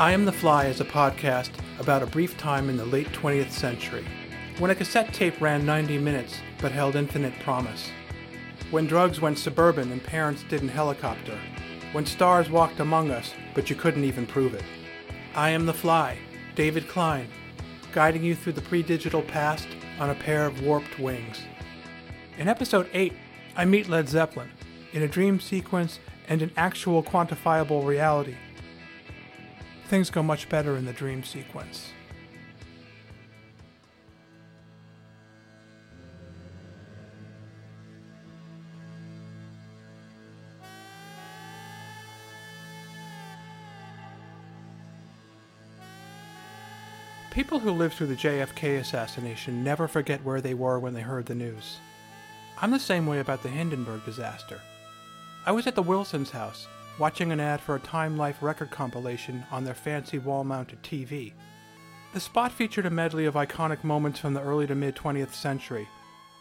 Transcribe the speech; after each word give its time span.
I 0.00 0.12
Am 0.12 0.24
the 0.24 0.32
Fly 0.32 0.64
is 0.64 0.80
a 0.80 0.84
podcast 0.86 1.50
about 1.78 2.02
a 2.02 2.06
brief 2.06 2.38
time 2.38 2.70
in 2.70 2.78
the 2.78 2.86
late 2.86 3.08
20th 3.08 3.50
century, 3.50 4.02
when 4.58 4.70
a 4.70 4.74
cassette 4.74 5.12
tape 5.12 5.38
ran 5.42 5.66
90 5.66 5.98
minutes 5.98 6.38
but 6.58 6.72
held 6.72 6.96
infinite 6.96 7.38
promise, 7.40 7.90
when 8.70 8.86
drugs 8.86 9.20
went 9.20 9.38
suburban 9.38 9.92
and 9.92 10.02
parents 10.02 10.42
didn't 10.48 10.70
helicopter, 10.70 11.38
when 11.92 12.06
stars 12.06 12.48
walked 12.48 12.80
among 12.80 13.10
us 13.10 13.34
but 13.54 13.68
you 13.68 13.76
couldn't 13.76 14.04
even 14.04 14.26
prove 14.26 14.54
it. 14.54 14.64
I 15.34 15.50
Am 15.50 15.66
the 15.66 15.74
Fly, 15.74 16.16
David 16.54 16.88
Klein, 16.88 17.28
guiding 17.92 18.24
you 18.24 18.34
through 18.34 18.54
the 18.54 18.62
pre 18.62 18.82
digital 18.82 19.20
past 19.20 19.68
on 19.98 20.08
a 20.08 20.14
pair 20.14 20.46
of 20.46 20.62
warped 20.62 20.98
wings. 20.98 21.42
In 22.38 22.48
episode 22.48 22.88
8, 22.94 23.12
I 23.54 23.66
meet 23.66 23.86
Led 23.86 24.08
Zeppelin 24.08 24.50
in 24.94 25.02
a 25.02 25.08
dream 25.08 25.40
sequence 25.40 25.98
and 26.26 26.40
an 26.40 26.52
actual 26.56 27.02
quantifiable 27.02 27.84
reality. 27.84 28.36
Things 29.90 30.08
go 30.08 30.22
much 30.22 30.48
better 30.48 30.76
in 30.76 30.84
the 30.84 30.92
dream 30.92 31.24
sequence. 31.24 31.90
People 47.32 47.58
who 47.58 47.72
lived 47.72 47.94
through 47.94 48.06
the 48.06 48.14
JFK 48.14 48.78
assassination 48.78 49.64
never 49.64 49.88
forget 49.88 50.22
where 50.22 50.40
they 50.40 50.54
were 50.54 50.78
when 50.78 50.94
they 50.94 51.00
heard 51.00 51.26
the 51.26 51.34
news. 51.34 51.78
I'm 52.62 52.70
the 52.70 52.78
same 52.78 53.08
way 53.08 53.18
about 53.18 53.42
the 53.42 53.48
Hindenburg 53.48 54.04
disaster. 54.04 54.60
I 55.44 55.50
was 55.50 55.66
at 55.66 55.74
the 55.74 55.82
Wilsons' 55.82 56.30
house, 56.30 56.68
watching 57.00 57.32
an 57.32 57.40
ad 57.40 57.62
for 57.62 57.74
a 57.74 57.80
Time 57.80 58.18
Life 58.18 58.42
record 58.42 58.70
compilation 58.70 59.42
on 59.50 59.64
their 59.64 59.74
fancy 59.74 60.18
wall 60.18 60.44
mounted 60.44 60.82
TV. 60.82 61.32
The 62.12 62.20
spot 62.20 62.52
featured 62.52 62.84
a 62.84 62.90
medley 62.90 63.24
of 63.24 63.34
iconic 63.34 63.82
moments 63.82 64.20
from 64.20 64.34
the 64.34 64.42
early 64.42 64.66
to 64.66 64.74
mid 64.74 64.96
20th 64.96 65.32
century, 65.32 65.88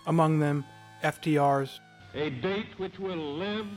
among 0.05 0.39
them 0.39 0.65
FDR's 1.02 1.80
A 2.13 2.30
date 2.30 2.77
which 2.77 2.99
will 2.99 3.35
live 3.37 3.67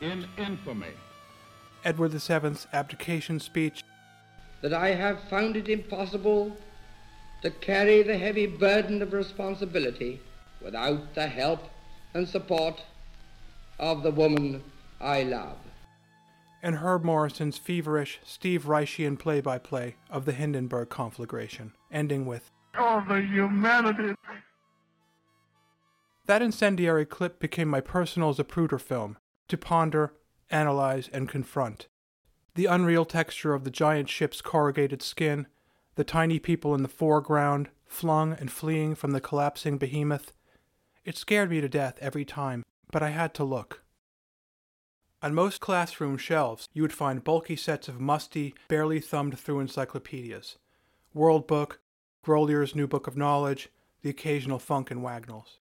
in 0.00 0.28
infamy. 0.36 0.94
Edward 1.84 2.12
VII's 2.12 2.68
abdication 2.72 3.40
speech, 3.40 3.82
that 4.60 4.72
I 4.72 4.90
have 4.94 5.28
found 5.28 5.56
it 5.56 5.68
impossible 5.68 6.56
to 7.42 7.50
carry 7.50 8.04
the 8.04 8.16
heavy 8.16 8.46
burden 8.46 9.02
of 9.02 9.12
responsibility 9.12 10.20
without 10.62 11.16
the 11.16 11.26
help 11.26 11.68
and 12.14 12.28
support 12.28 12.80
of 13.80 14.04
the 14.04 14.12
woman 14.12 14.62
I 15.00 15.22
love. 15.22 15.56
and 16.62 16.76
Herb 16.76 17.04
Morrison's 17.04 17.56
feverish 17.56 18.18
Steve 18.24 18.64
Reichian 18.64 19.16
play 19.16 19.40
by 19.40 19.58
play 19.58 19.94
of 20.10 20.24
the 20.24 20.32
Hindenburg 20.32 20.88
conflagration, 20.88 21.72
ending 21.90 22.26
with 22.26 22.50
Oh, 22.76 23.04
the 23.08 23.20
humanity. 23.20 24.14
That 26.26 26.42
incendiary 26.42 27.06
clip 27.06 27.38
became 27.40 27.68
my 27.68 27.80
personal 27.80 28.34
Zapruder 28.34 28.80
film 28.80 29.16
to 29.48 29.56
ponder, 29.56 30.14
analyze, 30.50 31.08
and 31.12 31.28
confront. 31.28 31.86
The 32.54 32.66
unreal 32.66 33.04
texture 33.04 33.54
of 33.54 33.64
the 33.64 33.70
giant 33.70 34.08
ship's 34.08 34.40
corrugated 34.40 35.00
skin, 35.00 35.46
the 35.94 36.04
tiny 36.04 36.38
people 36.38 36.74
in 36.74 36.82
the 36.82 36.88
foreground, 36.88 37.68
flung 37.86 38.32
and 38.32 38.50
fleeing 38.50 38.94
from 38.94 39.12
the 39.12 39.20
collapsing 39.20 39.78
behemoth. 39.78 40.32
It 41.04 41.16
scared 41.16 41.50
me 41.50 41.60
to 41.60 41.68
death 41.68 41.98
every 42.00 42.24
time, 42.24 42.64
but 42.92 43.02
I 43.02 43.10
had 43.10 43.32
to 43.34 43.44
look. 43.44 43.82
On 45.20 45.34
most 45.34 45.60
classroom 45.60 46.16
shelves, 46.16 46.68
you 46.72 46.82
would 46.82 46.92
find 46.92 47.24
bulky 47.24 47.56
sets 47.56 47.88
of 47.88 47.98
musty, 47.98 48.54
barely 48.68 49.00
thumbed 49.00 49.36
through 49.36 49.58
encyclopedias 49.58 50.58
World 51.12 51.48
Book, 51.48 51.80
Grolier's 52.22 52.76
New 52.76 52.86
Book 52.86 53.08
of 53.08 53.16
Knowledge, 53.16 53.68
the 54.02 54.10
occasional 54.10 54.60
Funk 54.60 54.92
and 54.92 55.02
Wagnalls. 55.02 55.58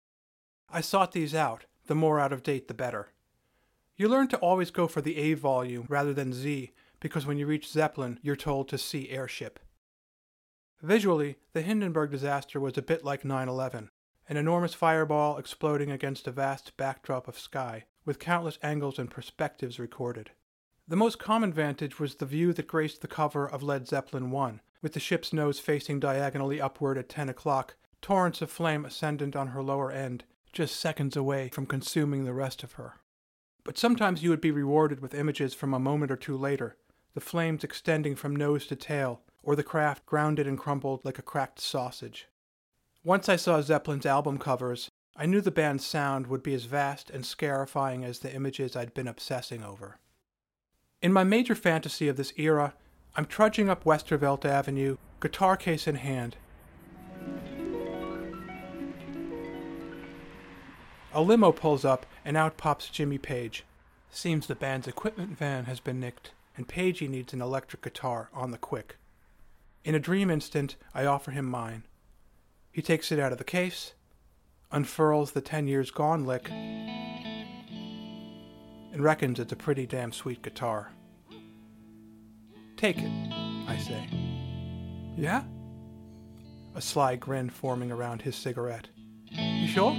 I 0.69 0.81
sought 0.81 1.13
these 1.13 1.33
out, 1.33 1.65
the 1.88 1.95
more 1.95 2.19
out 2.19 2.33
of 2.33 2.44
date 2.44 2.67
the 2.67 2.73
better. 2.73 3.13
You 3.95 4.09
learn 4.09 4.27
to 4.29 4.38
always 4.38 4.71
go 4.71 4.88
for 4.88 4.99
the 4.99 5.15
A 5.17 5.35
volume 5.35 5.85
rather 5.88 6.13
than 6.13 6.33
Z, 6.33 6.73
because 6.99 7.25
when 7.25 7.38
you 7.38 7.47
reach 7.47 7.71
Zeppelin, 7.71 8.19
you're 8.21 8.35
told 8.35 8.67
to 8.69 8.77
see 8.77 9.09
airship. 9.09 9.59
Visually, 10.81 11.38
the 11.53 11.61
Hindenburg 11.61 12.11
disaster 12.11 12.59
was 12.59 12.77
a 12.77 12.81
bit 12.81 13.05
like 13.05 13.23
9 13.23 13.47
11, 13.47 13.89
an 14.27 14.38
enormous 14.38 14.73
fireball 14.73 15.38
exploding 15.38 15.91
against 15.91 16.27
a 16.27 16.31
vast 16.31 16.75
backdrop 16.75 17.29
of 17.29 17.39
sky, 17.39 17.85
with 18.05 18.19
countless 18.19 18.59
angles 18.61 18.99
and 18.99 19.09
perspectives 19.09 19.79
recorded. 19.79 20.31
The 20.88 20.95
most 20.95 21.17
common 21.17 21.51
vantage 21.51 21.99
was 21.99 22.16
the 22.16 22.25
view 22.25 22.53
that 22.53 22.67
graced 22.67 23.01
the 23.01 23.07
cover 23.07 23.49
of 23.49 23.63
Led 23.63 23.88
Zeppelin 23.88 24.29
1, 24.29 24.61
with 24.81 24.93
the 24.93 24.99
ship's 24.99 25.33
nose 25.33 25.59
facing 25.59 25.99
diagonally 25.99 26.61
upward 26.61 26.97
at 26.97 27.09
10 27.09 27.27
o'clock, 27.27 27.75
torrents 28.01 28.41
of 28.41 28.51
flame 28.51 28.85
ascendant 28.85 29.35
on 29.35 29.47
her 29.47 29.63
lower 29.63 29.91
end, 29.91 30.23
just 30.53 30.79
seconds 30.79 31.17
away 31.17 31.49
from 31.49 31.65
consuming 31.65 32.23
the 32.23 32.33
rest 32.33 32.61
of 32.61 32.73
her. 32.73 32.94
But 33.63 33.79
sometimes 33.79 34.21
you 34.21 34.29
would 34.29 34.41
be 34.41 34.51
rewarded 34.51 34.99
with 34.99 35.15
images 35.15 35.55
from 35.55 35.73
a 35.73 35.79
moment 35.79 36.11
or 36.11 36.15
two 36.15 36.38
later, 36.38 36.77
the 37.15 37.21
flames 37.21 37.63
extending 37.63 38.15
from 38.15 38.35
nose 38.35 38.67
to 38.67 38.75
tail, 38.75 39.21
or 39.41 39.55
the 39.55 39.63
craft 39.63 40.05
grounded 40.05 40.45
and 40.45 40.57
crumpled 40.57 41.03
like 41.03 41.17
a 41.17 41.23
cracked 41.23 41.59
sausage. 41.59 42.27
Once 43.03 43.27
I 43.27 43.38
saw 43.38 43.61
Zeppelin's 43.61 44.05
album 44.05 44.38
covers, 44.38 44.91
I 45.17 45.25
knew 45.25 45.39
the 45.39 45.49
band's 45.49 45.85
sound 45.85 46.27
would 46.27 46.43
be 46.43 46.53
as 46.53 46.65
vast 46.65 47.09
and 47.09 47.25
scarifying 47.25 48.03
as 48.03 48.19
the 48.19 48.33
images 48.33 48.75
I'd 48.75 48.93
been 48.93 49.07
obsessing 49.07 49.63
over. 49.63 49.97
In 51.01 51.13
my 51.13 51.23
major 51.23 51.55
fantasy 51.55 52.09
of 52.09 52.17
this 52.17 52.33
era, 52.35 52.73
I'm 53.15 53.25
trudging 53.25 53.69
up 53.69 53.85
Westervelt 53.85 54.43
Avenue, 54.43 54.97
guitar 55.21 55.55
case 55.55 55.87
in 55.87 55.95
hand. 55.95 56.35
A 61.13 61.21
limo 61.21 61.53
pulls 61.53 61.85
up, 61.85 62.05
and 62.25 62.35
out 62.35 62.57
pops 62.57 62.89
Jimmy 62.89 63.17
Page. 63.17 63.63
Seems 64.11 64.47
the 64.47 64.55
band's 64.55 64.87
equipment 64.87 65.37
van 65.37 65.63
has 65.63 65.79
been 65.79 65.99
nicked, 65.99 66.31
and 66.57 66.67
Pagey 66.67 67.07
needs 67.07 67.31
an 67.31 67.41
electric 67.41 67.81
guitar 67.81 68.29
on 68.33 68.51
the 68.51 68.57
quick. 68.57 68.97
In 69.85 69.95
a 69.95 69.99
dream 69.99 70.29
instant, 70.29 70.75
I 70.93 71.05
offer 71.05 71.31
him 71.31 71.45
mine. 71.45 71.83
He 72.69 72.81
takes 72.81 73.13
it 73.13 73.19
out 73.19 73.31
of 73.31 73.37
the 73.37 73.45
case, 73.45 73.93
unfurls 74.75 75.31
the 75.31 75.41
ten 75.41 75.68
years 75.68 75.90
gone 75.90 76.25
lick, 76.25 76.50
and 76.52 77.41
reckons 78.97 79.40
it's 79.40 79.53
a 79.53 79.56
pretty 79.56 79.88
damn 79.88 80.12
sweet 80.12 80.44
guitar. 80.44 80.91
Take 82.78 82.97
it, 83.00 83.09
I 83.68 83.78
say. 83.78 84.08
Yeah? 85.16 85.44
A 86.75 86.81
sly 86.81 87.16
grin 87.16 87.50
forming 87.50 87.90
around 87.90 88.22
his 88.22 88.36
cigarette. 88.36 88.90
You 89.31 89.68
sure? 89.68 89.94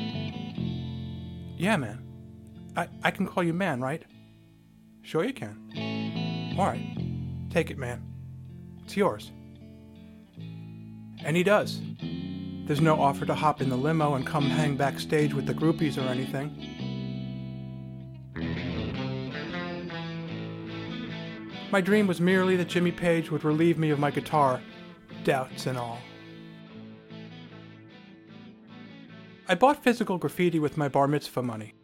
Yeah, 1.56 1.78
man. 1.78 2.02
I, 2.76 2.88
I 3.02 3.10
can 3.10 3.26
call 3.26 3.42
you 3.42 3.54
man, 3.54 3.80
right? 3.80 4.04
Sure 5.00 5.24
you 5.24 5.32
can. 5.32 6.54
Alright. 6.58 6.82
Take 7.50 7.70
it, 7.70 7.78
man. 7.78 8.02
It's 8.84 8.94
yours. 8.94 9.32
And 11.24 11.34
he 11.34 11.42
does. 11.42 11.80
There's 12.66 12.80
no 12.80 13.00
offer 13.00 13.24
to 13.26 13.34
hop 13.34 13.62
in 13.62 13.68
the 13.68 13.76
limo 13.76 14.14
and 14.14 14.26
come 14.26 14.50
hang 14.50 14.76
backstage 14.76 15.32
with 15.32 15.46
the 15.46 15.54
groupies 15.54 15.96
or 15.96 16.08
anything. 16.08 16.50
My 21.70 21.80
dream 21.80 22.08
was 22.08 22.20
merely 22.20 22.56
that 22.56 22.66
Jimmy 22.66 22.90
Page 22.90 23.30
would 23.30 23.44
relieve 23.44 23.78
me 23.78 23.90
of 23.90 24.00
my 24.00 24.10
guitar, 24.10 24.60
doubts 25.22 25.66
and 25.66 25.78
all. 25.78 26.00
I 29.48 29.54
bought 29.54 29.84
physical 29.84 30.18
graffiti 30.18 30.58
with 30.58 30.76
my 30.76 30.88
bar 30.88 31.06
mitzvah 31.06 31.44
money. 31.44 31.74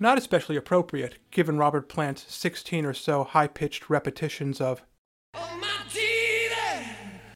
Not 0.00 0.18
especially 0.18 0.56
appropriate, 0.56 1.18
given 1.30 1.56
Robert 1.56 1.88
Plant's 1.88 2.34
16 2.34 2.84
or 2.84 2.94
so 2.94 3.22
high 3.22 3.46
pitched 3.46 3.88
repetitions 3.88 4.60
of 4.60 4.82
oh, 5.34 5.60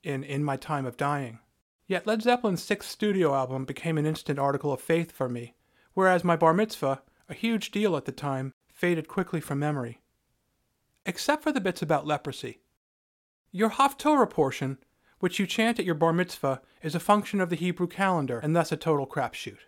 in 0.03 0.25
In 0.25 0.43
My 0.43 0.57
Time 0.57 0.87
of 0.87 0.97
Dying. 0.97 1.39
Yet 1.91 2.07
Led 2.07 2.23
Zeppelin's 2.23 2.63
sixth 2.63 2.89
studio 2.89 3.35
album 3.35 3.65
became 3.65 3.99
an 3.99 4.07
instant 4.07 4.39
article 4.39 4.73
of 4.73 4.81
faith 4.81 5.11
for 5.11 5.29
me, 5.29 5.57
whereas 5.93 6.23
my 6.23 6.37
bar 6.37 6.55
mitzvah, 6.55 7.03
a 7.29 7.35
huge 7.35 7.73
deal 7.73 7.97
at 7.97 8.05
the 8.05 8.13
time, 8.13 8.55
faded 8.73 9.09
quickly 9.09 9.41
from 9.41 9.59
memory. 9.59 10.01
Except 11.05 11.43
for 11.43 11.51
the 11.51 11.61
bits 11.61 11.83
about 11.83 12.07
leprosy. 12.07 12.61
Your 13.51 13.71
Haftorah 13.71 14.31
portion, 14.31 14.79
which 15.19 15.41
you 15.41 15.49
chant 15.49 15.81
at 15.81 15.85
your 15.85 15.97
bar 15.97 16.13
mitzvah, 16.13 16.63
is 16.81 16.95
a 16.95 17.01
function 17.01 17.41
of 17.41 17.51
the 17.51 17.57
Hebrew 17.57 17.89
calendar 17.89 18.39
and 18.39 18.55
thus 18.55 18.71
a 18.71 18.77
total 18.77 19.05
crapshoot. 19.05 19.59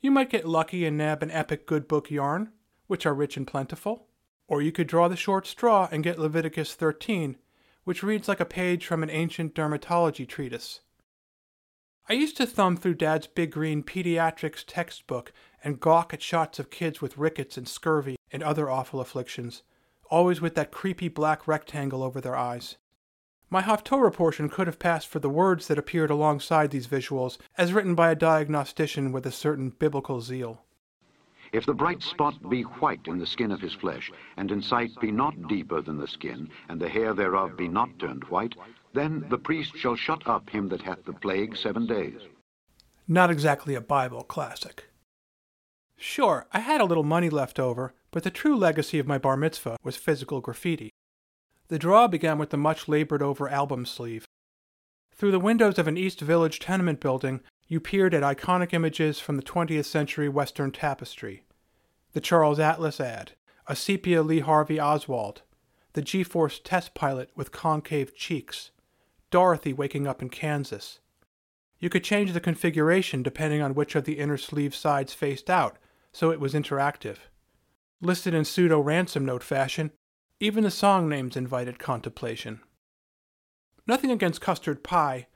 You 0.00 0.12
might 0.12 0.30
get 0.30 0.46
lucky 0.46 0.86
and 0.86 0.96
nab 0.96 1.24
an 1.24 1.32
epic 1.32 1.66
good 1.66 1.88
book 1.88 2.08
yarn, 2.08 2.52
which 2.86 3.04
are 3.04 3.14
rich 3.14 3.36
and 3.36 3.48
plentiful, 3.48 4.06
or 4.46 4.62
you 4.62 4.70
could 4.70 4.86
draw 4.86 5.08
the 5.08 5.16
short 5.16 5.44
straw 5.44 5.88
and 5.90 6.04
get 6.04 6.20
Leviticus 6.20 6.76
13, 6.76 7.36
which 7.82 8.04
reads 8.04 8.28
like 8.28 8.38
a 8.38 8.44
page 8.44 8.86
from 8.86 9.02
an 9.02 9.10
ancient 9.10 9.56
dermatology 9.56 10.24
treatise. 10.24 10.78
I 12.06 12.12
used 12.12 12.36
to 12.36 12.46
thumb 12.46 12.76
through 12.76 12.96
Dad's 12.96 13.26
big 13.26 13.52
green 13.52 13.82
pediatrics 13.82 14.62
textbook 14.66 15.32
and 15.62 15.80
gawk 15.80 16.12
at 16.12 16.20
shots 16.20 16.58
of 16.58 16.68
kids 16.68 17.00
with 17.00 17.16
rickets 17.16 17.56
and 17.56 17.66
scurvy 17.66 18.16
and 18.30 18.42
other 18.42 18.68
awful 18.68 19.00
afflictions, 19.00 19.62
always 20.10 20.38
with 20.38 20.54
that 20.56 20.70
creepy 20.70 21.08
black 21.08 21.48
rectangle 21.48 22.02
over 22.02 22.20
their 22.20 22.36
eyes. 22.36 22.76
My 23.48 23.62
Haftorah 23.62 24.12
portion 24.12 24.50
could 24.50 24.66
have 24.66 24.78
passed 24.78 25.08
for 25.08 25.18
the 25.18 25.30
words 25.30 25.66
that 25.68 25.78
appeared 25.78 26.10
alongside 26.10 26.72
these 26.72 26.88
visuals, 26.88 27.38
as 27.56 27.72
written 27.72 27.94
by 27.94 28.10
a 28.10 28.16
diagnostician 28.16 29.10
with 29.10 29.24
a 29.24 29.32
certain 29.32 29.70
biblical 29.70 30.20
zeal. 30.20 30.63
If 31.54 31.66
the 31.66 31.72
bright 31.72 32.02
spot 32.02 32.50
be 32.50 32.62
white 32.62 33.06
in 33.06 33.18
the 33.18 33.26
skin 33.26 33.52
of 33.52 33.60
his 33.60 33.74
flesh, 33.74 34.10
and 34.36 34.50
in 34.50 34.60
sight 34.60 34.90
be 35.00 35.12
not 35.12 35.46
deeper 35.46 35.80
than 35.80 35.98
the 35.98 36.08
skin, 36.08 36.50
and 36.68 36.80
the 36.80 36.88
hair 36.88 37.14
thereof 37.14 37.56
be 37.56 37.68
not 37.68 37.96
turned 38.00 38.24
white, 38.24 38.56
then 38.92 39.24
the 39.30 39.38
priest 39.38 39.76
shall 39.76 39.94
shut 39.94 40.26
up 40.26 40.50
him 40.50 40.68
that 40.70 40.82
hath 40.82 41.04
the 41.04 41.12
plague 41.12 41.56
seven 41.56 41.86
days. 41.86 42.22
Not 43.06 43.30
exactly 43.30 43.76
a 43.76 43.80
Bible 43.80 44.24
classic. 44.24 44.86
Sure, 45.96 46.48
I 46.52 46.58
had 46.58 46.80
a 46.80 46.84
little 46.86 47.04
money 47.04 47.30
left 47.30 47.60
over, 47.60 47.94
but 48.10 48.24
the 48.24 48.32
true 48.32 48.56
legacy 48.56 48.98
of 48.98 49.06
my 49.06 49.18
bar 49.18 49.36
mitzvah 49.36 49.76
was 49.84 49.94
physical 49.94 50.40
graffiti. 50.40 50.90
The 51.68 51.78
draw 51.78 52.08
began 52.08 52.36
with 52.36 52.50
the 52.50 52.56
much 52.56 52.88
labored 52.88 53.22
over 53.22 53.48
album 53.48 53.86
sleeve. 53.86 54.26
Through 55.14 55.30
the 55.30 55.38
windows 55.38 55.78
of 55.78 55.86
an 55.86 55.96
East 55.96 56.20
Village 56.20 56.58
tenement 56.58 56.98
building, 56.98 57.42
you 57.66 57.80
peered 57.80 58.14
at 58.14 58.22
iconic 58.22 58.72
images 58.72 59.20
from 59.20 59.36
the 59.36 59.42
20th 59.42 59.86
century 59.86 60.28
Western 60.28 60.70
tapestry. 60.70 61.44
The 62.12 62.20
Charles 62.20 62.58
Atlas 62.58 63.00
ad, 63.00 63.32
a 63.66 63.74
sepia 63.74 64.22
Lee 64.22 64.40
Harvey 64.40 64.78
Oswald, 64.78 65.42
the 65.94 66.02
G 66.02 66.22
Force 66.22 66.60
test 66.62 66.94
pilot 66.94 67.30
with 67.34 67.52
concave 67.52 68.14
cheeks, 68.14 68.70
Dorothy 69.30 69.72
waking 69.72 70.06
up 70.06 70.22
in 70.22 70.28
Kansas. 70.28 71.00
You 71.80 71.88
could 71.88 72.04
change 72.04 72.32
the 72.32 72.40
configuration 72.40 73.22
depending 73.22 73.62
on 73.62 73.74
which 73.74 73.94
of 73.94 74.04
the 74.04 74.18
inner 74.18 74.36
sleeve 74.36 74.74
sides 74.74 75.12
faced 75.12 75.50
out, 75.50 75.78
so 76.12 76.30
it 76.30 76.40
was 76.40 76.54
interactive. 76.54 77.16
Listed 78.00 78.34
in 78.34 78.44
pseudo 78.44 78.80
ransom 78.80 79.24
note 79.24 79.42
fashion, 79.42 79.90
even 80.40 80.64
the 80.64 80.70
song 80.70 81.08
names 81.08 81.36
invited 81.36 81.78
contemplation. 81.78 82.60
Nothing 83.86 84.10
against 84.10 84.40
custard 84.40 84.82
pie, 84.82 85.26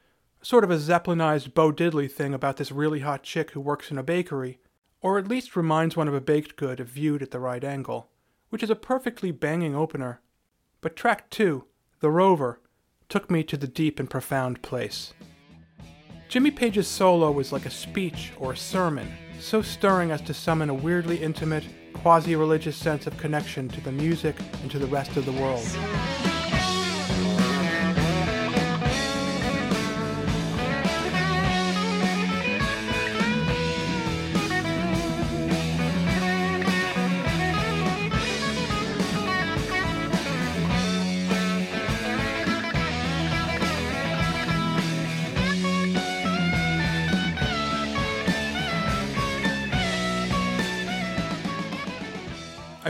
sort 0.42 0.64
of 0.64 0.70
a 0.70 0.76
Zeppelinized 0.76 1.54
Bo 1.54 1.72
Diddley 1.72 2.10
thing 2.10 2.34
about 2.34 2.56
this 2.56 2.72
really 2.72 3.00
hot 3.00 3.22
chick 3.22 3.50
who 3.52 3.60
works 3.60 3.90
in 3.90 3.98
a 3.98 4.02
bakery, 4.02 4.58
or 5.00 5.18
at 5.18 5.28
least 5.28 5.56
reminds 5.56 5.96
one 5.96 6.08
of 6.08 6.14
a 6.14 6.20
baked 6.20 6.56
good 6.56 6.80
if 6.80 6.88
viewed 6.88 7.22
at 7.22 7.30
the 7.30 7.40
right 7.40 7.62
angle, 7.62 8.08
which 8.50 8.62
is 8.62 8.70
a 8.70 8.76
perfectly 8.76 9.30
banging 9.30 9.74
opener. 9.74 10.20
But 10.80 10.96
track 10.96 11.30
two, 11.30 11.64
The 12.00 12.10
Rover, 12.10 12.60
took 13.08 13.30
me 13.30 13.42
to 13.44 13.56
the 13.56 13.66
deep 13.66 13.98
and 13.98 14.08
profound 14.08 14.62
place. 14.62 15.14
Jimmy 16.28 16.50
Page's 16.50 16.86
solo 16.86 17.30
was 17.30 17.52
like 17.52 17.64
a 17.64 17.70
speech 17.70 18.32
or 18.38 18.52
a 18.52 18.56
sermon, 18.56 19.10
so 19.40 19.62
stirring 19.62 20.10
as 20.10 20.20
to 20.22 20.34
summon 20.34 20.68
a 20.68 20.74
weirdly 20.74 21.16
intimate, 21.22 21.64
quasi 21.94 22.36
religious 22.36 22.76
sense 22.76 23.06
of 23.06 23.16
connection 23.16 23.68
to 23.68 23.80
the 23.80 23.92
music 23.92 24.36
and 24.62 24.70
to 24.70 24.78
the 24.78 24.86
rest 24.86 25.16
of 25.16 25.24
the 25.24 25.32
world. 25.32 25.66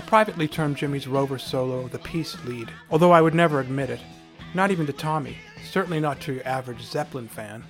Privately 0.08 0.48
termed 0.48 0.74
Jimmy's 0.74 1.06
Rover 1.06 1.38
solo 1.38 1.86
the 1.86 1.98
peace 1.98 2.34
lead, 2.46 2.70
although 2.90 3.12
I 3.12 3.20
would 3.20 3.34
never 3.34 3.60
admit 3.60 3.90
it. 3.90 4.00
Not 4.54 4.70
even 4.70 4.86
to 4.86 4.92
Tommy, 4.94 5.36
certainly 5.70 6.00
not 6.00 6.18
to 6.22 6.32
your 6.32 6.48
average 6.48 6.80
Zeppelin 6.80 7.28
fan. 7.28 7.62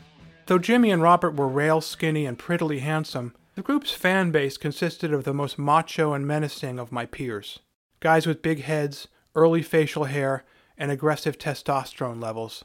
Though 0.46 0.60
Jimmy 0.60 0.92
and 0.92 1.02
Robert 1.02 1.34
were 1.34 1.48
rail 1.48 1.80
skinny 1.80 2.26
and 2.26 2.38
prettily 2.38 2.78
handsome, 2.78 3.34
the 3.56 3.62
group's 3.62 3.90
fan 3.90 4.30
base 4.30 4.56
consisted 4.56 5.12
of 5.12 5.24
the 5.24 5.34
most 5.34 5.58
macho 5.58 6.12
and 6.12 6.28
menacing 6.28 6.78
of 6.78 6.92
my 6.92 7.06
peers. 7.06 7.58
Guys 7.98 8.24
with 8.24 8.40
big 8.40 8.62
heads, 8.62 9.08
early 9.34 9.60
facial 9.60 10.04
hair, 10.04 10.44
and 10.76 10.92
aggressive 10.92 11.38
testosterone 11.38 12.22
levels. 12.22 12.64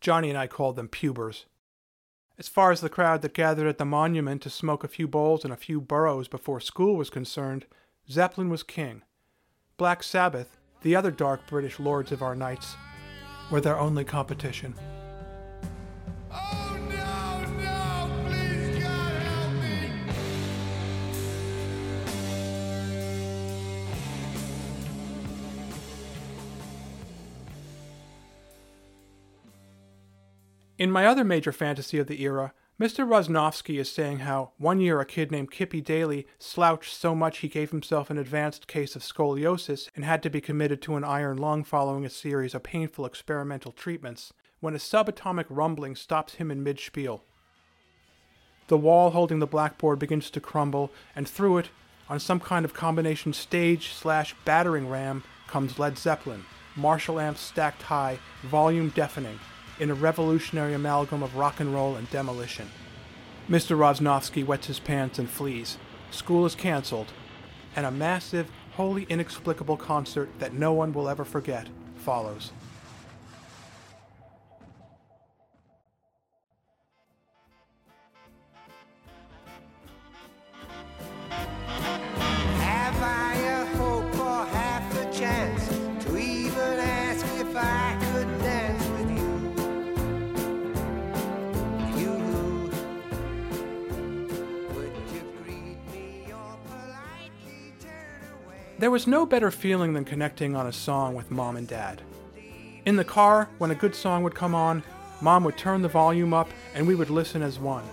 Johnny 0.00 0.28
and 0.28 0.36
I 0.36 0.48
called 0.48 0.74
them 0.74 0.88
pubers. 0.88 1.44
As 2.36 2.48
far 2.48 2.72
as 2.72 2.80
the 2.80 2.88
crowd 2.88 3.22
that 3.22 3.32
gathered 3.32 3.68
at 3.68 3.78
the 3.78 3.84
monument 3.84 4.42
to 4.42 4.50
smoke 4.50 4.82
a 4.82 4.88
few 4.88 5.06
bowls 5.06 5.44
and 5.44 5.52
a 5.52 5.56
few 5.56 5.80
burros 5.80 6.26
before 6.26 6.58
school 6.58 6.96
was 6.96 7.10
concerned, 7.10 7.66
Zeppelin 8.10 8.50
was 8.50 8.62
king. 8.62 9.02
Black 9.76 10.02
Sabbath, 10.02 10.58
the 10.82 10.96
other 10.96 11.10
dark 11.10 11.46
British 11.46 11.78
lords 11.78 12.10
of 12.10 12.22
our 12.22 12.34
nights, 12.34 12.76
were 13.50 13.60
their 13.60 13.78
only 13.78 14.04
competition. 14.04 14.74
In 30.78 30.90
my 30.90 31.06
other 31.06 31.22
major 31.22 31.52
fantasy 31.52 31.98
of 31.98 32.08
the 32.08 32.20
era, 32.22 32.52
Mr. 32.80 33.06
Rosnovsky 33.06 33.78
is 33.78 33.92
saying 33.92 34.20
how 34.20 34.52
one 34.56 34.80
year 34.80 34.98
a 34.98 35.04
kid 35.04 35.30
named 35.30 35.50
Kippy 35.50 35.80
Daly 35.80 36.26
slouched 36.38 36.94
so 36.94 37.14
much 37.14 37.38
he 37.38 37.48
gave 37.48 37.70
himself 37.70 38.08
an 38.10 38.18
advanced 38.18 38.66
case 38.66 38.96
of 38.96 39.02
scoliosis 39.02 39.88
and 39.94 40.04
had 40.04 40.22
to 40.22 40.30
be 40.30 40.40
committed 40.40 40.80
to 40.82 40.96
an 40.96 41.04
iron 41.04 41.36
lung 41.36 41.64
following 41.64 42.04
a 42.04 42.10
series 42.10 42.54
of 42.54 42.62
painful 42.62 43.04
experimental 43.04 43.72
treatments, 43.72 44.32
when 44.60 44.74
a 44.74 44.78
subatomic 44.78 45.44
rumbling 45.48 45.94
stops 45.94 46.36
him 46.36 46.50
in 46.50 46.62
mid 46.62 46.80
spiel. 46.80 47.22
The 48.68 48.78
wall 48.78 49.10
holding 49.10 49.38
the 49.38 49.46
blackboard 49.46 49.98
begins 49.98 50.30
to 50.30 50.40
crumble, 50.40 50.90
and 51.14 51.28
through 51.28 51.58
it, 51.58 51.68
on 52.08 52.18
some 52.18 52.40
kind 52.40 52.64
of 52.64 52.72
combination 52.74 53.32
stage 53.34 53.92
slash 53.92 54.34
battering 54.44 54.88
ram, 54.88 55.24
comes 55.46 55.78
Led 55.78 55.98
Zeppelin, 55.98 56.46
Marshall 56.74 57.20
amps 57.20 57.42
stacked 57.42 57.82
high, 57.82 58.18
volume 58.42 58.88
deafening, 58.88 59.38
in 59.78 59.90
a 59.90 59.94
revolutionary 59.94 60.74
amalgam 60.74 61.22
of 61.22 61.36
rock 61.36 61.60
and 61.60 61.74
roll 61.74 61.96
and 61.96 62.10
demolition. 62.10 62.68
Mr. 63.48 63.76
Rosnovsky 63.76 64.44
wets 64.44 64.66
his 64.66 64.78
pants 64.78 65.18
and 65.18 65.28
flees. 65.28 65.78
School 66.10 66.46
is 66.46 66.54
canceled, 66.54 67.12
and 67.74 67.86
a 67.86 67.90
massive, 67.90 68.50
wholly 68.72 69.04
inexplicable 69.08 69.76
concert 69.76 70.30
that 70.38 70.52
no 70.52 70.72
one 70.72 70.92
will 70.92 71.08
ever 71.08 71.24
forget 71.24 71.68
follows. 71.96 72.52
There 98.82 98.90
was 98.90 99.06
no 99.06 99.24
better 99.24 99.52
feeling 99.52 99.92
than 99.92 100.04
connecting 100.04 100.56
on 100.56 100.66
a 100.66 100.72
song 100.72 101.14
with 101.14 101.30
mom 101.30 101.56
and 101.56 101.68
dad. 101.68 102.02
In 102.84 102.96
the 102.96 103.04
car, 103.04 103.48
when 103.58 103.70
a 103.70 103.76
good 103.76 103.94
song 103.94 104.24
would 104.24 104.34
come 104.34 104.56
on, 104.56 104.82
mom 105.20 105.44
would 105.44 105.56
turn 105.56 105.82
the 105.82 105.88
volume 105.88 106.34
up 106.34 106.48
and 106.74 106.84
we 106.84 106.96
would 106.96 107.08
listen 107.08 107.42
as 107.42 107.60
one. 107.60 107.84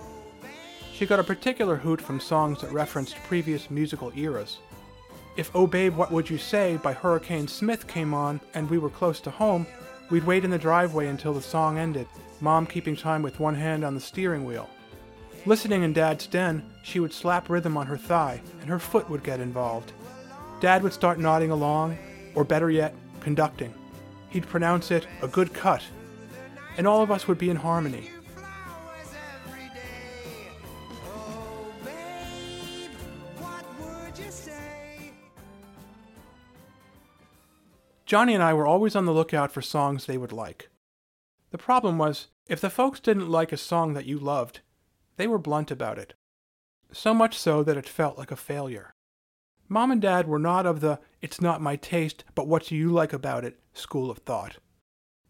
She 0.92 1.06
got 1.06 1.20
a 1.20 1.22
particular 1.22 1.76
hoot 1.76 2.00
from 2.00 2.18
songs 2.18 2.60
that 2.60 2.72
referenced 2.72 3.14
previous 3.28 3.70
musical 3.70 4.10
eras. 4.16 4.58
If 5.36 5.52
Oh 5.54 5.68
Babe, 5.68 5.94
What 5.94 6.10
Would 6.10 6.28
You 6.28 6.38
Say 6.38 6.76
by 6.78 6.92
Hurricane 6.92 7.46
Smith 7.46 7.86
came 7.86 8.12
on 8.12 8.40
and 8.54 8.68
we 8.68 8.78
were 8.78 8.90
close 8.90 9.20
to 9.20 9.30
home, 9.30 9.68
we'd 10.10 10.24
wait 10.24 10.44
in 10.44 10.50
the 10.50 10.58
driveway 10.58 11.06
until 11.06 11.32
the 11.32 11.40
song 11.40 11.78
ended, 11.78 12.08
mom 12.40 12.66
keeping 12.66 12.96
time 12.96 13.22
with 13.22 13.38
one 13.38 13.54
hand 13.54 13.84
on 13.84 13.94
the 13.94 14.00
steering 14.00 14.44
wheel. 14.44 14.68
Listening 15.46 15.84
in 15.84 15.92
Dad's 15.92 16.26
den, 16.26 16.68
she 16.82 16.98
would 16.98 17.12
slap 17.12 17.48
rhythm 17.48 17.76
on 17.76 17.86
her 17.86 17.96
thigh, 17.96 18.42
and 18.60 18.68
her 18.68 18.80
foot 18.80 19.08
would 19.08 19.22
get 19.22 19.38
involved. 19.38 19.92
Dad 20.60 20.82
would 20.82 20.92
start 20.92 21.18
nodding 21.18 21.50
along, 21.50 21.96
or 22.34 22.44
better 22.44 22.70
yet, 22.70 22.94
conducting. 23.20 23.74
He'd 24.28 24.46
pronounce 24.46 24.90
it 24.90 25.06
a 25.22 25.28
good 25.28 25.54
cut, 25.54 25.82
and 26.76 26.86
all 26.86 27.02
of 27.02 27.10
us 27.10 27.26
would 27.26 27.38
be 27.38 27.48
in 27.48 27.56
harmony. 27.56 28.10
Oh? 28.12 28.20
Johnny 38.04 38.34
and 38.34 38.42
I 38.42 38.52
were 38.52 38.66
always 38.66 38.94
on 38.94 39.06
the 39.06 39.14
lookout 39.14 39.52
for 39.52 39.62
songs 39.62 40.04
they 40.04 40.18
would 40.18 40.32
like. 40.32 40.68
The 41.52 41.58
problem 41.58 41.96
was, 41.96 42.26
if 42.48 42.60
the 42.60 42.68
folks 42.68 43.00
didn't 43.00 43.30
like 43.30 43.52
a 43.52 43.56
song 43.56 43.94
that 43.94 44.04
you 44.04 44.18
loved, 44.18 44.60
they 45.16 45.26
were 45.26 45.38
blunt 45.38 45.70
about 45.70 45.96
it. 45.96 46.14
So 46.92 47.14
much 47.14 47.38
so 47.38 47.62
that 47.62 47.76
it 47.76 47.88
felt 47.88 48.18
like 48.18 48.30
a 48.30 48.36
failure. 48.36 48.94
Mom 49.72 49.92
and 49.92 50.02
Dad 50.02 50.26
were 50.26 50.40
not 50.40 50.66
of 50.66 50.80
the 50.80 50.98
it's 51.22 51.40
not 51.40 51.62
my 51.62 51.76
taste, 51.76 52.24
but 52.34 52.48
what 52.48 52.66
do 52.66 52.74
you 52.74 52.90
like 52.90 53.12
about 53.12 53.44
it 53.44 53.60
school 53.72 54.10
of 54.10 54.18
thought. 54.18 54.56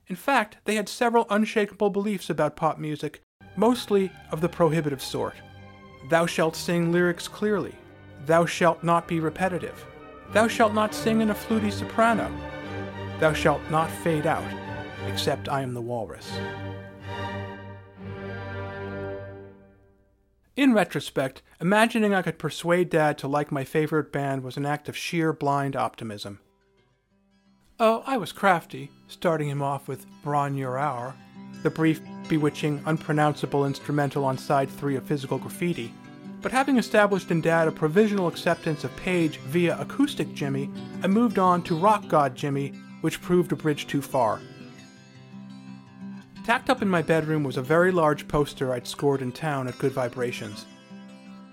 In 0.06 0.16
fact, 0.16 0.56
they 0.64 0.76
had 0.76 0.88
several 0.88 1.26
unshakable 1.28 1.90
beliefs 1.90 2.30
about 2.30 2.56
pop 2.56 2.78
music, 2.78 3.20
mostly 3.54 4.10
of 4.32 4.40
the 4.40 4.48
prohibitive 4.48 5.02
sort. 5.02 5.34
Thou 6.08 6.24
shalt 6.24 6.56
sing 6.56 6.90
lyrics 6.90 7.28
clearly. 7.28 7.74
Thou 8.24 8.46
shalt 8.46 8.82
not 8.82 9.06
be 9.06 9.20
repetitive. 9.20 9.84
Thou 10.32 10.48
shalt 10.48 10.72
not 10.72 10.94
sing 10.94 11.20
in 11.20 11.28
a 11.28 11.34
fluty 11.34 11.70
soprano. 11.70 12.32
Thou 13.18 13.34
shalt 13.34 13.60
not 13.70 13.90
fade 13.90 14.26
out, 14.26 14.50
except 15.06 15.50
I 15.50 15.60
am 15.60 15.74
the 15.74 15.82
walrus. 15.82 16.32
In 20.56 20.74
retrospect, 20.74 21.42
imagining 21.60 22.12
I 22.12 22.22
could 22.22 22.38
persuade 22.38 22.90
Dad 22.90 23.18
to 23.18 23.28
like 23.28 23.52
my 23.52 23.64
favorite 23.64 24.12
band 24.12 24.42
was 24.42 24.56
an 24.56 24.66
act 24.66 24.88
of 24.88 24.96
sheer 24.96 25.32
blind 25.32 25.76
optimism. 25.76 26.40
Oh, 27.78 28.02
I 28.04 28.16
was 28.16 28.32
crafty, 28.32 28.90
starting 29.06 29.48
him 29.48 29.62
off 29.62 29.88
with 29.88 30.06
Bron-Yr-Aur, 30.22 31.14
the 31.62 31.70
brief, 31.70 32.00
bewitching, 32.28 32.82
unpronounceable 32.84 33.64
instrumental 33.64 34.24
on 34.24 34.36
side 34.36 34.68
three 34.68 34.96
of 34.96 35.06
Physical 35.06 35.38
Graffiti. 35.38 35.94
But 36.42 36.52
having 36.52 36.78
established 36.78 37.30
in 37.30 37.40
Dad 37.40 37.68
a 37.68 37.72
provisional 37.72 38.26
acceptance 38.26 38.82
of 38.82 38.94
Page 38.96 39.38
via 39.38 39.78
Acoustic 39.78 40.34
Jimmy, 40.34 40.68
I 41.02 41.06
moved 41.06 41.38
on 41.38 41.62
to 41.64 41.76
Rock 41.76 42.08
God 42.08 42.34
Jimmy, 42.34 42.72
which 43.02 43.22
proved 43.22 43.52
a 43.52 43.56
bridge 43.56 43.86
too 43.86 44.02
far. 44.02 44.40
Tacked 46.44 46.70
up 46.70 46.82
in 46.82 46.88
my 46.88 47.02
bedroom 47.02 47.44
was 47.44 47.58
a 47.58 47.62
very 47.62 47.92
large 47.92 48.26
poster 48.26 48.72
I'd 48.72 48.86
scored 48.86 49.22
in 49.22 49.30
town 49.30 49.68
at 49.68 49.78
Good 49.78 49.92
Vibrations. 49.92 50.64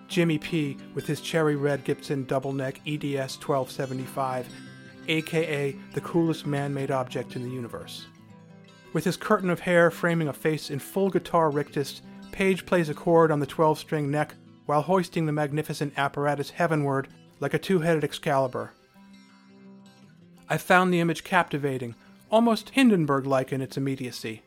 Jimmy 0.07 0.37
P 0.37 0.77
with 0.93 1.05
his 1.05 1.19
cherry 1.19 1.55
red 1.55 1.83
Gibson 1.83 2.23
double 2.25 2.53
neck 2.53 2.79
EDS 2.87 3.37
1275, 3.37 4.47
aka 5.09 5.75
the 5.93 6.01
coolest 6.01 6.47
man 6.47 6.73
made 6.73 6.91
object 6.91 7.35
in 7.35 7.43
the 7.43 7.49
universe. 7.49 8.07
With 8.93 9.03
his 9.03 9.17
curtain 9.17 9.49
of 9.49 9.59
hair 9.59 9.91
framing 9.91 10.29
a 10.29 10.33
face 10.33 10.69
in 10.69 10.79
full 10.79 11.09
guitar 11.09 11.49
rictus, 11.49 12.01
Page 12.31 12.65
plays 12.65 12.87
a 12.87 12.93
chord 12.93 13.31
on 13.31 13.39
the 13.39 13.45
12 13.45 13.79
string 13.79 14.11
neck 14.11 14.35
while 14.67 14.83
hoisting 14.83 15.25
the 15.25 15.31
magnificent 15.31 15.93
apparatus 15.97 16.51
heavenward 16.51 17.07
like 17.39 17.53
a 17.53 17.59
two 17.59 17.79
headed 17.79 18.03
Excalibur. 18.03 18.71
I 20.47 20.57
found 20.57 20.93
the 20.93 20.99
image 20.99 21.23
captivating, 21.23 21.95
almost 22.29 22.69
Hindenburg 22.69 23.25
like 23.25 23.51
in 23.51 23.61
its 23.61 23.75
immediacy. 23.75 24.43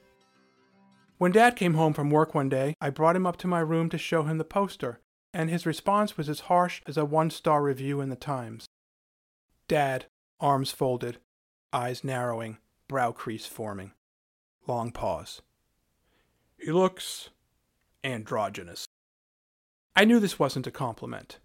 When 1.20 1.32
Dad 1.32 1.54
came 1.54 1.74
home 1.74 1.92
from 1.92 2.08
work 2.08 2.34
one 2.34 2.48
day, 2.48 2.74
I 2.80 2.88
brought 2.88 3.14
him 3.14 3.26
up 3.26 3.36
to 3.40 3.46
my 3.46 3.60
room 3.60 3.90
to 3.90 3.98
show 3.98 4.22
him 4.22 4.38
the 4.38 4.42
poster, 4.42 5.00
and 5.34 5.50
his 5.50 5.66
response 5.66 6.16
was 6.16 6.30
as 6.30 6.48
harsh 6.48 6.80
as 6.86 6.96
a 6.96 7.04
one 7.04 7.28
star 7.28 7.62
review 7.62 8.00
in 8.00 8.08
the 8.08 8.16
Times. 8.16 8.64
Dad, 9.68 10.06
arms 10.40 10.70
folded, 10.70 11.18
eyes 11.74 12.02
narrowing, 12.02 12.56
brow 12.88 13.12
crease 13.12 13.44
forming. 13.44 13.92
Long 14.66 14.92
pause. 14.92 15.42
He 16.56 16.72
looks 16.72 17.28
androgynous. 18.02 18.86
I 19.94 20.06
knew 20.06 20.20
this 20.20 20.38
wasn't 20.38 20.68
a 20.68 20.70
compliment. 20.70 21.38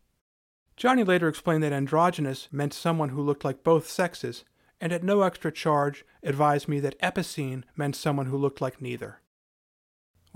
Johnny 0.78 1.04
later 1.04 1.28
explained 1.28 1.64
that 1.64 1.74
androgynous 1.74 2.48
meant 2.50 2.74
someone 2.74 3.10
who 3.10 3.22
looked 3.22 3.44
like 3.44 3.66
both 3.66 3.90
sexes, 3.90 4.46
and 4.80 4.94
at 4.94 5.04
no 5.04 5.24
extra 5.24 5.52
charge 5.52 6.06
advised 6.24 6.70
me 6.70 6.80
that 6.80 6.98
epicene 7.02 7.66
meant 7.76 7.98
someone 7.98 8.28
who 8.28 8.38
looked 8.38 8.62
like 8.62 8.82
neither. 8.82 9.20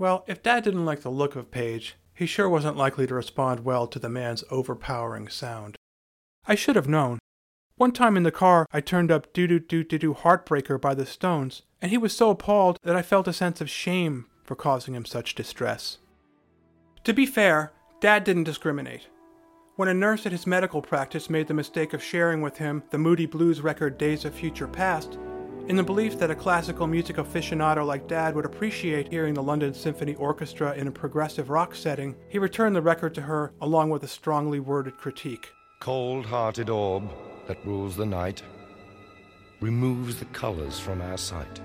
Well, 0.00 0.24
if 0.26 0.42
Dad 0.42 0.64
didn't 0.64 0.86
like 0.86 1.02
the 1.02 1.10
look 1.10 1.36
of 1.36 1.50
Page, 1.50 1.96
he 2.14 2.24
sure 2.24 2.48
wasn't 2.48 2.78
likely 2.78 3.06
to 3.06 3.14
respond 3.14 3.66
well 3.66 3.86
to 3.86 3.98
the 3.98 4.08
man's 4.08 4.42
overpowering 4.50 5.28
sound. 5.28 5.76
I 6.46 6.54
should 6.54 6.74
have 6.74 6.88
known. 6.88 7.18
One 7.76 7.92
time 7.92 8.16
in 8.16 8.22
the 8.22 8.30
car, 8.30 8.64
I 8.72 8.80
turned 8.80 9.10
up 9.10 9.30
Doo 9.34 9.46
Doo 9.46 9.58
Doo 9.58 9.84
Doo 9.84 9.98
Doo 9.98 10.14
Heartbreaker 10.14 10.80
by 10.80 10.94
the 10.94 11.04
Stones, 11.04 11.64
and 11.82 11.90
he 11.90 11.98
was 11.98 12.16
so 12.16 12.30
appalled 12.30 12.78
that 12.82 12.96
I 12.96 13.02
felt 13.02 13.28
a 13.28 13.32
sense 13.34 13.60
of 13.60 13.68
shame 13.68 14.24
for 14.42 14.56
causing 14.56 14.94
him 14.94 15.04
such 15.04 15.34
distress. 15.34 15.98
To 17.04 17.12
be 17.12 17.26
fair, 17.26 17.74
Dad 18.00 18.24
didn't 18.24 18.44
discriminate. 18.44 19.08
When 19.76 19.88
a 19.88 19.92
nurse 19.92 20.24
at 20.24 20.32
his 20.32 20.46
medical 20.46 20.80
practice 20.80 21.28
made 21.28 21.46
the 21.46 21.52
mistake 21.52 21.92
of 21.92 22.02
sharing 22.02 22.40
with 22.40 22.56
him 22.56 22.84
the 22.88 22.96
Moody 22.96 23.26
Blues 23.26 23.60
record 23.60 23.98
Days 23.98 24.24
of 24.24 24.34
Future 24.34 24.66
Past, 24.66 25.18
in 25.68 25.76
the 25.76 25.82
belief 25.82 26.18
that 26.18 26.30
a 26.30 26.34
classical 26.34 26.86
music 26.86 27.16
aficionado 27.16 27.86
like 27.86 28.08
Dad 28.08 28.34
would 28.34 28.44
appreciate 28.44 29.08
hearing 29.08 29.34
the 29.34 29.42
London 29.42 29.72
Symphony 29.72 30.14
Orchestra 30.14 30.74
in 30.74 30.88
a 30.88 30.92
progressive 30.92 31.50
rock 31.50 31.74
setting, 31.74 32.16
he 32.28 32.38
returned 32.38 32.74
the 32.74 32.82
record 32.82 33.14
to 33.14 33.20
her 33.20 33.52
along 33.60 33.90
with 33.90 34.02
a 34.02 34.08
strongly 34.08 34.60
worded 34.60 34.96
critique. 34.96 35.52
Cold 35.80 36.26
hearted 36.26 36.68
orb 36.68 37.10
that 37.46 37.64
rules 37.64 37.96
the 37.96 38.06
night 38.06 38.42
removes 39.60 40.18
the 40.18 40.24
colors 40.26 40.78
from 40.78 41.02
our 41.02 41.18
sight. 41.18 41.60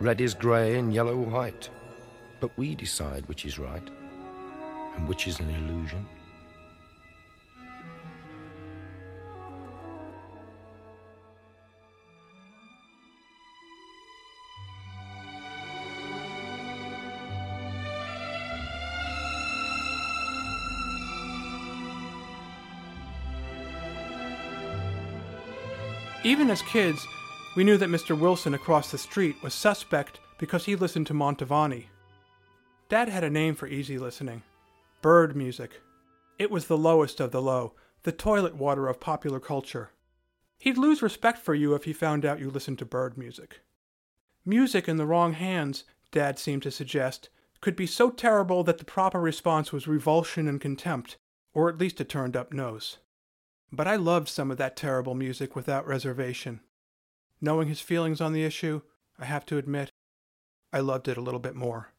Red 0.00 0.20
is 0.20 0.34
grey 0.34 0.78
and 0.78 0.94
yellow 0.94 1.16
white, 1.16 1.68
but 2.40 2.56
we 2.56 2.74
decide 2.74 3.26
which 3.26 3.44
is 3.44 3.58
right 3.58 3.88
and 4.96 5.08
which 5.08 5.26
is 5.26 5.40
an 5.40 5.50
illusion. 5.50 6.06
Even 26.28 26.50
as 26.50 26.60
kids, 26.60 27.08
we 27.56 27.64
knew 27.64 27.78
that 27.78 27.88
Mr. 27.88 28.16
Wilson 28.16 28.52
across 28.52 28.90
the 28.90 28.98
street 28.98 29.42
was 29.42 29.54
suspect 29.54 30.20
because 30.36 30.66
he 30.66 30.76
listened 30.76 31.06
to 31.06 31.14
Mantovani. 31.14 31.86
Dad 32.90 33.08
had 33.08 33.24
a 33.24 33.30
name 33.30 33.54
for 33.54 33.66
easy 33.66 33.96
listening 33.96 34.42
bird 35.00 35.34
music. 35.34 35.80
It 36.38 36.50
was 36.50 36.66
the 36.66 36.76
lowest 36.76 37.18
of 37.18 37.30
the 37.30 37.40
low, 37.40 37.72
the 38.02 38.12
toilet 38.12 38.56
water 38.56 38.88
of 38.88 39.00
popular 39.00 39.40
culture. 39.40 39.88
He'd 40.58 40.76
lose 40.76 41.00
respect 41.00 41.38
for 41.38 41.54
you 41.54 41.74
if 41.74 41.84
he 41.84 41.94
found 41.94 42.26
out 42.26 42.40
you 42.40 42.50
listened 42.50 42.78
to 42.80 42.84
bird 42.84 43.16
music. 43.16 43.60
Music 44.44 44.86
in 44.86 44.98
the 44.98 45.06
wrong 45.06 45.32
hands, 45.32 45.84
Dad 46.12 46.38
seemed 46.38 46.62
to 46.64 46.70
suggest, 46.70 47.30
could 47.62 47.74
be 47.74 47.86
so 47.86 48.10
terrible 48.10 48.62
that 48.64 48.76
the 48.76 48.84
proper 48.84 49.18
response 49.18 49.72
was 49.72 49.88
revulsion 49.88 50.46
and 50.46 50.60
contempt, 50.60 51.16
or 51.54 51.70
at 51.70 51.78
least 51.78 52.02
a 52.02 52.04
turned 52.04 52.36
up 52.36 52.52
nose. 52.52 52.98
But 53.70 53.86
I 53.86 53.96
loved 53.96 54.28
some 54.28 54.50
of 54.50 54.56
that 54.58 54.76
terrible 54.76 55.14
music 55.14 55.54
without 55.54 55.86
reservation. 55.86 56.60
Knowing 57.40 57.68
his 57.68 57.80
feelings 57.80 58.20
on 58.20 58.32
the 58.32 58.44
issue, 58.44 58.80
I 59.18 59.24
have 59.26 59.44
to 59.46 59.58
admit, 59.58 59.90
I 60.72 60.80
loved 60.80 61.08
it 61.08 61.16
a 61.16 61.22
little 61.22 61.40
bit 61.40 61.54
more. 61.54 61.92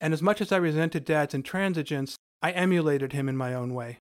And 0.00 0.12
as 0.12 0.22
much 0.22 0.40
as 0.40 0.52
I 0.52 0.56
resented 0.56 1.04
Dad's 1.04 1.34
intransigence, 1.34 2.16
I 2.42 2.50
emulated 2.50 3.12
him 3.12 3.28
in 3.28 3.36
my 3.36 3.54
own 3.54 3.74
way. 3.74 3.98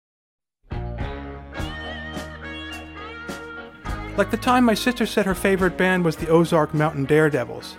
Like 4.16 4.30
the 4.30 4.37
time 4.37 4.64
my 4.64 4.75
sister 4.75 5.07
said 5.07 5.26
her 5.26 5.35
favorite 5.35 5.76
band 5.76 6.04
was 6.04 6.16
the 6.16 6.28
Ozark 6.28 6.75
Mountain 6.75 7.04
Daredevils. 7.04 7.76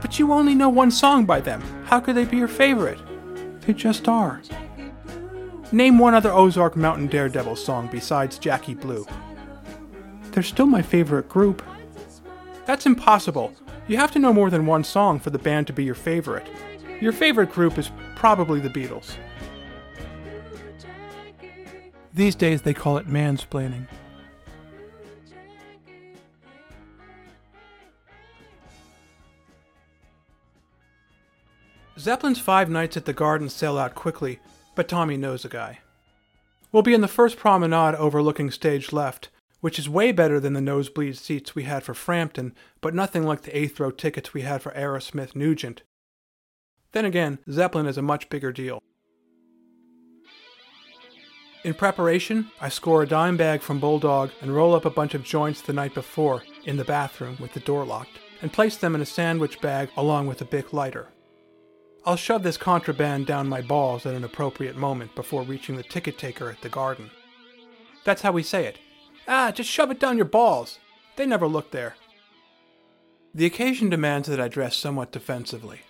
But 0.00 0.18
you 0.18 0.32
only 0.32 0.56
know 0.56 0.68
one 0.68 0.90
song 0.90 1.24
by 1.24 1.40
them. 1.40 1.60
How 1.84 2.00
could 2.00 2.16
they 2.16 2.24
be 2.24 2.36
your 2.36 2.48
favorite? 2.48 2.98
They 3.60 3.72
just 3.72 4.08
are. 4.08 4.42
Name 5.72 5.98
one 5.98 6.14
other 6.14 6.30
Ozark 6.30 6.76
Mountain 6.76 7.06
Daredevil 7.06 7.56
song 7.56 7.88
besides 7.90 8.38
Jackie 8.38 8.74
Blue. 8.74 9.06
They're 10.30 10.42
still 10.42 10.66
my 10.66 10.82
favorite 10.82 11.30
group. 11.30 11.62
That's 12.66 12.84
impossible. 12.84 13.54
You 13.88 13.96
have 13.96 14.12
to 14.12 14.18
know 14.18 14.34
more 14.34 14.50
than 14.50 14.66
one 14.66 14.84
song 14.84 15.18
for 15.18 15.30
the 15.30 15.38
band 15.38 15.66
to 15.68 15.72
be 15.72 15.82
your 15.82 15.94
favorite. 15.94 16.46
Your 17.00 17.12
favorite 17.12 17.50
group 17.50 17.78
is 17.78 17.90
probably 18.14 18.60
the 18.60 18.68
Beatles. 18.68 19.16
These 22.12 22.34
days 22.34 22.60
they 22.60 22.74
call 22.74 22.98
it 22.98 23.08
mansplaining. 23.08 23.86
Zeppelin's 31.98 32.38
Five 32.38 32.68
Nights 32.68 32.98
at 32.98 33.06
the 33.06 33.12
Garden 33.12 33.48
sell 33.48 33.78
out 33.78 33.94
quickly, 33.94 34.38
but 34.74 34.88
Tommy 34.88 35.16
knows 35.16 35.44
a 35.44 35.48
guy. 35.48 35.80
We'll 36.70 36.82
be 36.82 36.94
in 36.94 37.02
the 37.02 37.08
first 37.08 37.36
promenade 37.36 37.94
overlooking 37.96 38.50
stage 38.50 38.92
left, 38.92 39.28
which 39.60 39.78
is 39.78 39.88
way 39.88 40.10
better 40.10 40.40
than 40.40 40.54
the 40.54 40.60
nosebleed 40.60 41.16
seats 41.16 41.54
we 41.54 41.64
had 41.64 41.82
for 41.82 41.94
Frampton, 41.94 42.54
but 42.80 42.94
nothing 42.94 43.24
like 43.24 43.42
the 43.42 43.56
eighth 43.56 43.78
row 43.78 43.90
tickets 43.90 44.34
we 44.34 44.42
had 44.42 44.62
for 44.62 44.72
Aerosmith 44.72 45.36
Nugent. 45.36 45.82
Then 46.92 47.04
again, 47.04 47.38
Zeppelin 47.50 47.86
is 47.86 47.98
a 47.98 48.02
much 48.02 48.28
bigger 48.28 48.52
deal. 48.52 48.82
In 51.64 51.74
preparation, 51.74 52.50
I 52.60 52.70
score 52.70 53.02
a 53.02 53.06
dime 53.06 53.36
bag 53.36 53.62
from 53.62 53.78
Bulldog 53.78 54.30
and 54.40 54.52
roll 54.52 54.74
up 54.74 54.84
a 54.84 54.90
bunch 54.90 55.14
of 55.14 55.22
joints 55.22 55.60
the 55.60 55.72
night 55.72 55.94
before 55.94 56.42
in 56.64 56.76
the 56.76 56.84
bathroom 56.84 57.36
with 57.38 57.52
the 57.52 57.60
door 57.60 57.84
locked, 57.84 58.18
and 58.40 58.52
place 58.52 58.76
them 58.76 58.96
in 58.96 59.00
a 59.00 59.06
sandwich 59.06 59.60
bag 59.60 59.88
along 59.96 60.26
with 60.26 60.40
a 60.40 60.44
Bic 60.44 60.72
lighter. 60.72 61.08
I'll 62.04 62.16
shove 62.16 62.42
this 62.42 62.56
contraband 62.56 63.26
down 63.26 63.48
my 63.48 63.60
balls 63.60 64.06
at 64.06 64.14
an 64.14 64.24
appropriate 64.24 64.76
moment 64.76 65.14
before 65.14 65.42
reaching 65.42 65.76
the 65.76 65.84
ticket 65.84 66.18
taker 66.18 66.50
at 66.50 66.60
the 66.60 66.68
garden. 66.68 67.10
That's 68.04 68.22
how 68.22 68.32
we 68.32 68.42
say 68.42 68.66
it. 68.66 68.78
Ah, 69.28 69.52
just 69.52 69.70
shove 69.70 69.92
it 69.92 70.00
down 70.00 70.16
your 70.16 70.26
balls. 70.26 70.80
They 71.14 71.26
never 71.26 71.46
look 71.46 71.70
there. 71.70 71.94
The 73.32 73.46
occasion 73.46 73.88
demands 73.88 74.28
that 74.28 74.40
I 74.40 74.48
dress 74.48 74.76
somewhat 74.76 75.12
defensively. 75.12 75.82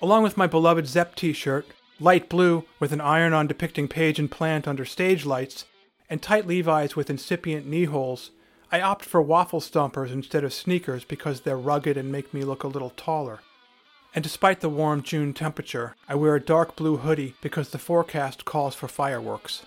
Along 0.00 0.22
with 0.22 0.36
my 0.36 0.46
beloved 0.46 0.86
Zepp 0.86 1.16
t 1.16 1.32
shirt, 1.32 1.66
light 1.98 2.28
blue 2.28 2.64
with 2.78 2.92
an 2.92 3.00
iron 3.00 3.32
on 3.32 3.48
depicting 3.48 3.88
page 3.88 4.20
and 4.20 4.30
plant 4.30 4.68
under 4.68 4.84
stage 4.84 5.26
lights, 5.26 5.66
and 6.08 6.22
tight 6.22 6.46
Levi's 6.46 6.94
with 6.94 7.10
incipient 7.10 7.66
knee 7.66 7.86
holes, 7.86 8.30
I 8.70 8.80
opt 8.80 9.04
for 9.04 9.20
waffle 9.20 9.60
stompers 9.60 10.12
instead 10.12 10.44
of 10.44 10.54
sneakers 10.54 11.04
because 11.04 11.40
they're 11.40 11.56
rugged 11.56 11.96
and 11.96 12.12
make 12.12 12.32
me 12.32 12.42
look 12.44 12.62
a 12.62 12.68
little 12.68 12.90
taller. 12.90 13.40
And 14.14 14.22
despite 14.22 14.60
the 14.60 14.68
warm 14.68 15.02
June 15.02 15.32
temperature, 15.32 15.96
I 16.08 16.14
wear 16.14 16.36
a 16.36 16.40
dark 16.40 16.76
blue 16.76 16.98
hoodie 16.98 17.34
because 17.40 17.70
the 17.70 17.78
forecast 17.78 18.44
calls 18.44 18.74
for 18.74 18.86
fireworks. 18.86 19.66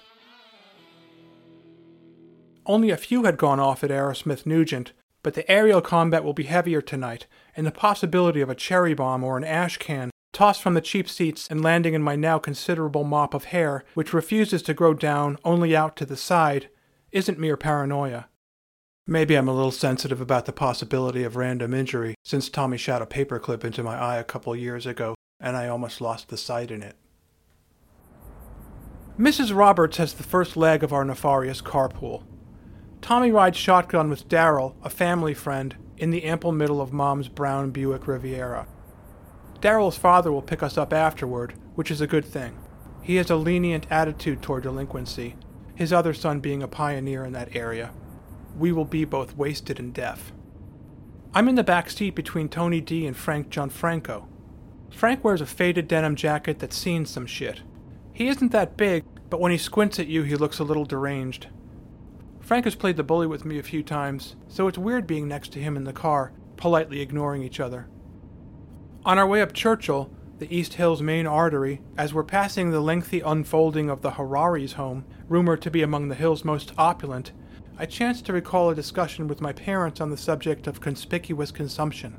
Only 2.65 2.89
a 2.89 2.97
few 2.97 3.23
had 3.23 3.37
gone 3.37 3.59
off 3.59 3.83
at 3.83 3.91
Aerosmith 3.91 4.45
Nugent, 4.45 4.93
but 5.21 5.33
the 5.33 5.49
aerial 5.51 5.81
combat 5.81 6.23
will 6.23 6.33
be 6.33 6.43
heavier 6.43 6.81
tonight, 6.81 7.27
and 7.55 7.67
the 7.67 7.71
possibility 7.71 8.39
of 8.39 8.49
a 8.49 8.55
cherry 8.55 8.93
bomb 8.93 9.23
or 9.23 9.37
an 9.37 9.43
ash 9.43 9.77
can 9.77 10.11
tossed 10.31 10.61
from 10.61 10.75
the 10.75 10.81
cheap 10.81 11.09
seats 11.09 11.47
and 11.49 11.63
landing 11.63 11.95
in 11.95 12.01
my 12.03 12.15
now 12.15 12.37
considerable 12.37 13.03
mop 13.03 13.33
of 13.33 13.45
hair, 13.45 13.83
which 13.95 14.13
refuses 14.13 14.61
to 14.61 14.73
grow 14.73 14.93
down 14.93 15.35
only 15.43 15.75
out 15.75 15.95
to 15.95 16.05
the 16.05 16.15
side, 16.15 16.69
isn't 17.11 17.39
mere 17.39 17.57
paranoia. 17.57 18.27
Maybe 19.09 19.35
I'm 19.35 19.47
a 19.47 19.53
little 19.53 19.71
sensitive 19.71 20.19
about 20.19 20.47
the 20.47 20.51
possibility 20.51 21.23
of 21.23 21.37
random 21.37 21.73
injury, 21.73 22.15
since 22.25 22.49
Tommy 22.49 22.75
shot 22.75 23.01
a 23.01 23.05
paperclip 23.05 23.63
into 23.63 23.81
my 23.81 23.95
eye 23.95 24.17
a 24.17 24.23
couple 24.25 24.53
years 24.53 24.85
ago, 24.85 25.15
and 25.39 25.55
I 25.55 25.69
almost 25.69 26.01
lost 26.01 26.27
the 26.27 26.35
sight 26.35 26.71
in 26.71 26.83
it. 26.83 26.97
Mrs. 29.17 29.55
Roberts 29.55 29.95
has 29.95 30.13
the 30.13 30.23
first 30.23 30.57
leg 30.57 30.83
of 30.83 30.91
our 30.91 31.05
nefarious 31.05 31.61
carpool. 31.61 32.23
Tommy 32.99 33.31
rides 33.31 33.55
shotgun 33.55 34.09
with 34.09 34.27
Darrell, 34.27 34.75
a 34.83 34.89
family 34.89 35.33
friend, 35.33 35.77
in 35.97 36.09
the 36.09 36.25
ample 36.25 36.51
middle 36.51 36.81
of 36.81 36.91
Mom's 36.91 37.29
brown 37.29 37.71
Buick 37.71 38.07
Riviera. 38.07 38.67
Darrell's 39.61 39.97
father 39.97 40.33
will 40.33 40.41
pick 40.41 40.61
us 40.61 40.77
up 40.77 40.91
afterward, 40.91 41.53
which 41.75 41.89
is 41.89 42.01
a 42.01 42.07
good 42.07 42.25
thing. 42.25 42.59
He 43.01 43.15
has 43.15 43.29
a 43.29 43.37
lenient 43.37 43.87
attitude 43.89 44.41
toward 44.41 44.63
delinquency, 44.63 45.37
his 45.75 45.93
other 45.93 46.13
son 46.13 46.41
being 46.41 46.61
a 46.61 46.67
pioneer 46.67 47.23
in 47.23 47.31
that 47.31 47.55
area 47.55 47.93
we 48.57 48.71
will 48.71 48.85
be 48.85 49.05
both 49.05 49.37
wasted 49.37 49.79
and 49.79 49.93
deaf. 49.93 50.31
I'm 51.33 51.47
in 51.47 51.55
the 51.55 51.63
back 51.63 51.89
seat 51.89 52.15
between 52.15 52.49
Tony 52.49 52.81
D 52.81 53.05
and 53.05 53.15
Frank 53.15 53.49
Gianfranco. 53.49 54.25
Frank 54.89 55.23
wears 55.23 55.41
a 55.41 55.45
faded 55.45 55.87
denim 55.87 56.15
jacket 56.15 56.59
that's 56.59 56.77
seen 56.77 57.05
some 57.05 57.25
shit. 57.25 57.61
He 58.13 58.27
isn't 58.27 58.51
that 58.51 58.77
big, 58.77 59.03
but 59.29 59.39
when 59.39 59.51
he 59.51 59.57
squints 59.57 59.99
at 59.99 60.07
you, 60.07 60.23
he 60.23 60.35
looks 60.35 60.59
a 60.59 60.63
little 60.63 60.85
deranged. 60.85 61.47
Frank 62.39 62.65
has 62.65 62.75
played 62.75 62.97
the 62.97 63.03
bully 63.03 63.27
with 63.27 63.45
me 63.45 63.59
a 63.59 63.63
few 63.63 63.83
times, 63.83 64.35
so 64.47 64.67
it's 64.67 64.77
weird 64.77 65.05
being 65.05 65.27
next 65.27 65.51
to 65.51 65.59
him 65.59 65.75
in 65.75 65.83
the 65.83 65.93
car, 65.93 66.31
politely 66.55 67.01
ignoring 67.01 67.43
each 67.43 67.59
other. 67.59 67.87
On 69.05 69.19
our 69.19 69.27
way 69.27 69.41
up 69.41 69.53
Churchill, 69.53 70.09
the 70.39 70.55
East 70.55 70.75
Hills 70.75 71.01
main 71.01 71.27
artery, 71.27 71.81
as 71.97 72.13
we're 72.13 72.23
passing 72.23 72.71
the 72.71 72.79
lengthy 72.79 73.19
unfolding 73.19 73.89
of 73.89 74.01
the 74.01 74.11
Hararis' 74.11 74.73
home, 74.73 75.03
rumored 75.27 75.61
to 75.63 75.71
be 75.71 75.81
among 75.81 76.07
the 76.07 76.15
Hill's 76.15 76.45
most 76.45 76.71
opulent, 76.77 77.31
I 77.79 77.85
chanced 77.85 78.25
to 78.25 78.33
recall 78.33 78.71
a 78.71 78.75
discussion 78.75 79.27
with 79.27 79.39
my 79.39 79.53
parents 79.53 80.01
on 80.01 80.09
the 80.09 80.17
subject 80.17 80.65
of 80.65 80.81
conspicuous 80.81 81.51
consumption. 81.51 82.17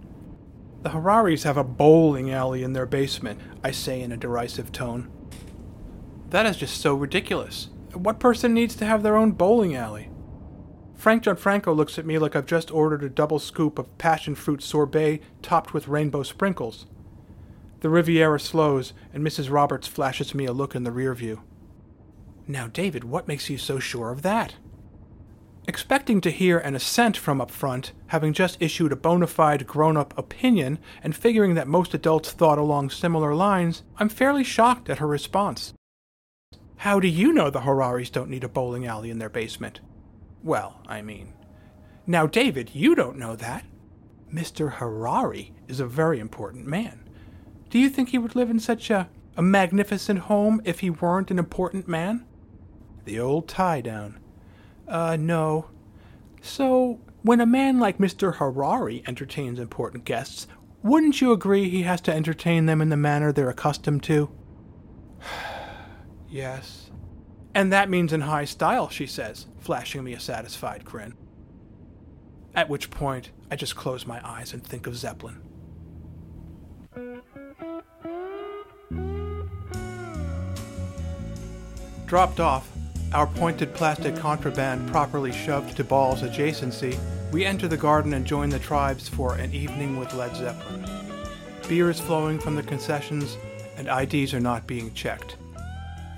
The 0.82 0.90
Hararis 0.90 1.42
have 1.42 1.56
a 1.56 1.64
bowling 1.64 2.30
alley 2.30 2.62
in 2.62 2.74
their 2.74 2.86
basement, 2.86 3.40
I 3.64 3.72
say 3.72 4.00
in 4.00 4.12
a 4.12 4.16
derisive 4.16 4.70
tone. 4.70 5.10
That 6.30 6.46
is 6.46 6.58
just 6.58 6.80
so 6.80 6.94
ridiculous. 6.94 7.70
What 7.92 8.20
person 8.20 8.54
needs 8.54 8.76
to 8.76 8.86
have 8.86 9.02
their 9.02 9.16
own 9.16 9.32
bowling 9.32 9.74
alley? 9.74 10.10
Frank 10.94 11.24
Gianfranco 11.24 11.74
looks 11.74 11.98
at 11.98 12.06
me 12.06 12.18
like 12.18 12.36
I've 12.36 12.46
just 12.46 12.70
ordered 12.70 13.02
a 13.02 13.08
double 13.08 13.40
scoop 13.40 13.80
of 13.80 13.98
passion 13.98 14.36
fruit 14.36 14.62
sorbet 14.62 15.20
topped 15.42 15.74
with 15.74 15.88
rainbow 15.88 16.22
sprinkles. 16.22 16.86
The 17.80 17.90
Riviera 17.90 18.38
slows, 18.38 18.92
and 19.12 19.24
Mrs. 19.24 19.50
Roberts 19.50 19.88
flashes 19.88 20.34
me 20.34 20.44
a 20.44 20.52
look 20.52 20.76
in 20.76 20.84
the 20.84 20.92
rear 20.92 21.14
view. 21.14 21.42
Now, 22.46 22.68
David, 22.68 23.02
what 23.04 23.26
makes 23.26 23.50
you 23.50 23.58
so 23.58 23.80
sure 23.80 24.10
of 24.10 24.22
that? 24.22 24.54
Expecting 25.68 26.22
to 26.22 26.30
hear 26.30 26.56
an 26.56 26.74
assent 26.74 27.14
from 27.14 27.42
up 27.42 27.50
front, 27.50 27.92
having 28.06 28.32
just 28.32 28.56
issued 28.58 28.90
a 28.90 28.96
bona 28.96 29.26
fide 29.26 29.66
grown 29.66 29.98
up 29.98 30.16
opinion, 30.16 30.78
and 31.02 31.14
figuring 31.14 31.52
that 31.54 31.68
most 31.68 31.92
adults 31.92 32.32
thought 32.32 32.56
along 32.56 32.88
similar 32.88 33.34
lines, 33.34 33.82
I'm 33.98 34.08
fairly 34.08 34.42
shocked 34.42 34.88
at 34.88 34.96
her 34.96 35.06
response. 35.06 35.74
How 36.76 36.98
do 36.98 37.06
you 37.06 37.34
know 37.34 37.50
the 37.50 37.60
Hararis 37.60 38.10
don't 38.10 38.30
need 38.30 38.44
a 38.44 38.48
bowling 38.48 38.86
alley 38.86 39.10
in 39.10 39.18
their 39.18 39.28
basement? 39.28 39.80
Well, 40.42 40.80
I 40.88 41.02
mean. 41.02 41.34
Now, 42.06 42.26
David, 42.26 42.70
you 42.72 42.94
don't 42.94 43.18
know 43.18 43.36
that. 43.36 43.66
Mr. 44.32 44.72
Harari 44.72 45.52
is 45.66 45.80
a 45.80 45.86
very 45.86 46.18
important 46.18 46.66
man. 46.66 47.06
Do 47.68 47.78
you 47.78 47.90
think 47.90 48.08
he 48.08 48.18
would 48.18 48.34
live 48.34 48.48
in 48.48 48.58
such 48.58 48.88
a, 48.88 49.10
a 49.36 49.42
magnificent 49.42 50.20
home 50.20 50.62
if 50.64 50.80
he 50.80 50.88
weren't 50.88 51.30
an 51.30 51.38
important 51.38 51.86
man? 51.86 52.24
The 53.04 53.20
old 53.20 53.48
tie 53.48 53.82
down. 53.82 54.18
Uh, 54.88 55.16
no. 55.20 55.66
So, 56.40 57.00
when 57.22 57.40
a 57.40 57.46
man 57.46 57.78
like 57.78 57.98
Mr. 57.98 58.36
Harari 58.36 59.02
entertains 59.06 59.58
important 59.58 60.04
guests, 60.04 60.46
wouldn't 60.82 61.20
you 61.20 61.32
agree 61.32 61.68
he 61.68 61.82
has 61.82 62.00
to 62.02 62.14
entertain 62.14 62.66
them 62.66 62.80
in 62.80 62.88
the 62.88 62.96
manner 62.96 63.32
they're 63.32 63.50
accustomed 63.50 64.02
to? 64.04 64.30
yes. 66.30 66.90
And 67.54 67.72
that 67.72 67.90
means 67.90 68.12
in 68.12 68.22
high 68.22 68.44
style, 68.44 68.88
she 68.88 69.06
says, 69.06 69.46
flashing 69.58 70.04
me 70.04 70.14
a 70.14 70.20
satisfied 70.20 70.84
grin. 70.84 71.14
At 72.54 72.68
which 72.68 72.90
point, 72.90 73.30
I 73.50 73.56
just 73.56 73.76
close 73.76 74.06
my 74.06 74.20
eyes 74.26 74.52
and 74.52 74.64
think 74.64 74.86
of 74.86 74.96
Zeppelin. 74.96 75.42
Dropped 82.06 82.40
off, 82.40 82.70
our 83.14 83.26
pointed 83.26 83.72
plastic 83.72 84.14
contraband 84.16 84.86
properly 84.90 85.32
shoved 85.32 85.76
to 85.76 85.84
Ball's 85.84 86.22
adjacency, 86.22 86.98
we 87.32 87.44
enter 87.44 87.66
the 87.66 87.76
garden 87.76 88.12
and 88.12 88.26
join 88.26 88.50
the 88.50 88.58
tribes 88.58 89.08
for 89.08 89.34
an 89.36 89.52
evening 89.54 89.98
with 89.98 90.12
Led 90.12 90.36
Zeppelin. 90.36 90.84
Beer 91.68 91.88
is 91.88 92.00
flowing 92.00 92.38
from 92.38 92.54
the 92.54 92.62
concessions, 92.62 93.38
and 93.78 93.88
IDs 93.88 94.34
are 94.34 94.40
not 94.40 94.66
being 94.66 94.92
checked. 94.92 95.38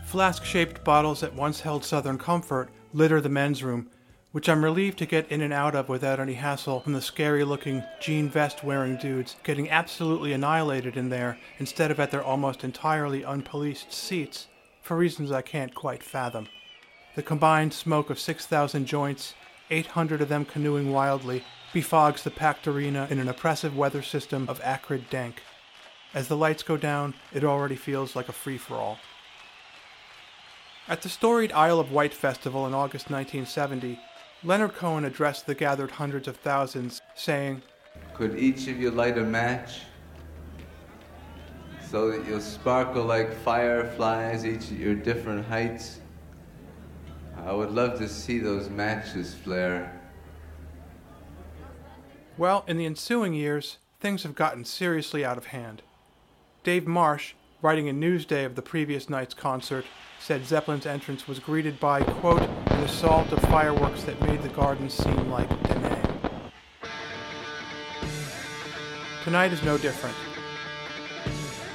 Flask 0.05 0.45
shaped 0.45 0.83
bottles 0.83 1.21
that 1.21 1.35
once 1.35 1.61
held 1.61 1.85
Southern 1.85 2.19
comfort 2.19 2.71
litter 2.93 3.21
the 3.21 3.29
men's 3.29 3.63
room, 3.63 3.89
which 4.33 4.49
I'm 4.49 4.65
relieved 4.65 4.99
to 4.99 5.07
get 5.07 5.31
in 5.31 5.43
and 5.43 5.53
out 5.53 5.77
of 5.77 5.89
without 5.89 6.19
any 6.19 6.35
hassle 6.35 6.81
from 6.81 6.93
the 6.93 7.01
scary 7.01 7.45
looking 7.45 7.85
jean 8.01 8.29
vest 8.29 8.65
wearing 8.65 8.97
dudes 8.97 9.37
getting 9.45 9.71
absolutely 9.71 10.33
annihilated 10.33 10.97
in 10.97 11.09
there 11.09 11.39
instead 11.59 11.93
of 11.93 12.01
at 12.01 12.11
their 12.11 12.25
almost 12.25 12.65
entirely 12.65 13.23
unpoliced 13.23 13.93
seats, 13.93 14.49
for 14.83 14.97
reasons 14.97 15.31
I 15.31 15.43
can't 15.43 15.75
quite 15.75 16.03
fathom. 16.03 16.49
The 17.17 17.23
combined 17.23 17.73
smoke 17.73 18.09
of 18.09 18.21
6,000 18.21 18.87
joints, 18.87 19.35
800 19.71 20.23
of 20.23 20.29
them 20.29 20.45
canoeing 20.45 20.93
wildly, 20.93 21.45
befogs 21.73 22.23
the 22.23 22.31
packed 22.31 22.69
arena 22.69 23.09
in 23.11 23.19
an 23.19 23.29
oppressive 23.29 23.77
weather 23.77 24.03
system 24.03 24.49
of 24.49 24.61
acrid 24.63 25.11
dank. 25.11 25.43
As 26.15 26.29
the 26.29 26.37
lights 26.37 26.63
go 26.63 26.77
down, 26.77 27.15
it 27.33 27.45
already 27.45 27.77
feels 27.77 28.15
like 28.15 28.29
a 28.29 28.33
free 28.33 28.59
for 28.59 28.75
all. 28.75 28.99
At 30.89 31.03
the 31.03 31.09
storied 31.09 31.53
Isle 31.53 31.81
of 31.81 31.93
Wight 31.93 32.15
Festival 32.15 32.67
in 32.67 32.75
August 32.75 33.11
1970, 33.11 33.99
Leonard 34.43 34.75
Cohen 34.75 35.05
addressed 35.05 35.47
the 35.47 35.55
gathered 35.55 35.91
hundreds 35.91 36.27
of 36.27 36.37
thousands, 36.37 37.01
saying, 37.15 37.63
Could 38.15 38.39
each 38.39 38.69
of 38.69 38.81
you 38.81 38.91
light 38.91 39.19
a 39.19 39.23
match 39.23 39.83
so 41.89 42.11
that 42.11 42.27
you'll 42.27 42.41
sparkle 42.41 43.05
like 43.05 43.33
fireflies, 43.33 44.45
each 44.47 44.73
at 44.73 44.79
your 44.79 44.95
different 44.95 45.45
heights? 45.47 46.00
I 47.47 47.53
would 47.53 47.71
love 47.71 47.99
to 47.99 48.09
see 48.09 48.39
those 48.39 48.69
matches 48.69 49.35
flare. 49.35 50.01
Well, 52.37 52.65
in 52.67 52.77
the 52.77 52.87
ensuing 52.87 53.35
years, 53.35 53.79
things 53.99 54.23
have 54.23 54.35
gotten 54.35 54.65
seriously 54.65 55.25
out 55.25 55.37
of 55.37 55.47
hand. 55.47 55.83
Dave 56.63 56.87
Marsh, 56.87 57.35
writing 57.63 57.87
in 57.87 58.01
Newsday 58.01 58.45
of 58.45 58.55
the 58.55 58.63
previous 58.63 59.09
night's 59.11 59.35
concert, 59.35 59.85
said 60.19 60.45
Zeppelin's 60.45 60.87
entrance 60.87 61.27
was 61.27 61.39
greeted 61.39 61.81
by, 61.81 62.03
quote, 62.03 62.43
an 62.43 62.81
assault 62.83 63.33
of 63.33 63.41
fireworks 63.43 64.05
that 64.05 64.21
made 64.23 64.43
the 64.43 64.49
garden 64.51 64.89
seem 64.89 65.31
like 65.31 65.49
Da 65.65 65.79
Nang. 65.79 66.19
Tonight 69.25 69.53
is 69.53 69.63
no 69.63 69.79
different. 69.79 70.17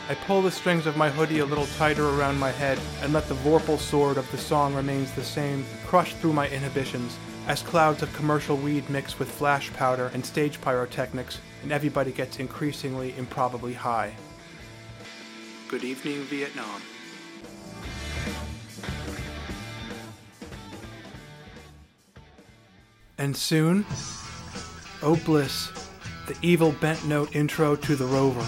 I 0.08 0.14
pull 0.14 0.44
the 0.44 0.52
strings 0.52 0.86
of 0.86 0.98
my 0.98 1.10
hoodie 1.10 1.40
a 1.40 1.46
little 1.46 1.66
tighter 1.78 2.08
around 2.08 2.38
my 2.38 2.52
head 2.52 2.78
and 3.02 3.12
let 3.12 3.28
the 3.28 3.34
vorpal 3.34 3.80
sword 3.80 4.18
of 4.18 4.30
the 4.30 4.38
song 4.38 4.76
remains 4.76 5.12
the 5.12 5.24
same, 5.24 5.66
crush 5.88 6.14
through 6.14 6.34
my 6.34 6.48
inhibitions, 6.50 7.18
as 7.48 7.64
clouds 7.64 8.04
of 8.04 8.14
commercial 8.14 8.56
weed 8.56 8.88
mix 8.88 9.18
with 9.18 9.32
flash 9.32 9.74
powder 9.74 10.12
and 10.14 10.24
stage 10.24 10.62
pyrotechnics, 10.62 11.40
and 11.64 11.72
everybody 11.72 12.12
gets 12.12 12.38
increasingly 12.38 13.18
improbably 13.18 13.74
high. 13.74 14.14
Good 15.70 15.84
evening, 15.84 16.22
Vietnam. 16.26 16.82
And 23.18 23.36
soon, 23.36 23.88
oh 25.02 25.20
bliss, 25.26 25.72
the 26.28 26.38
evil 26.44 26.74
bent 26.74 27.04
note 27.08 27.36
intro 27.36 27.76
to 27.76 27.96
The 27.96 28.06
Rover. 28.06 28.46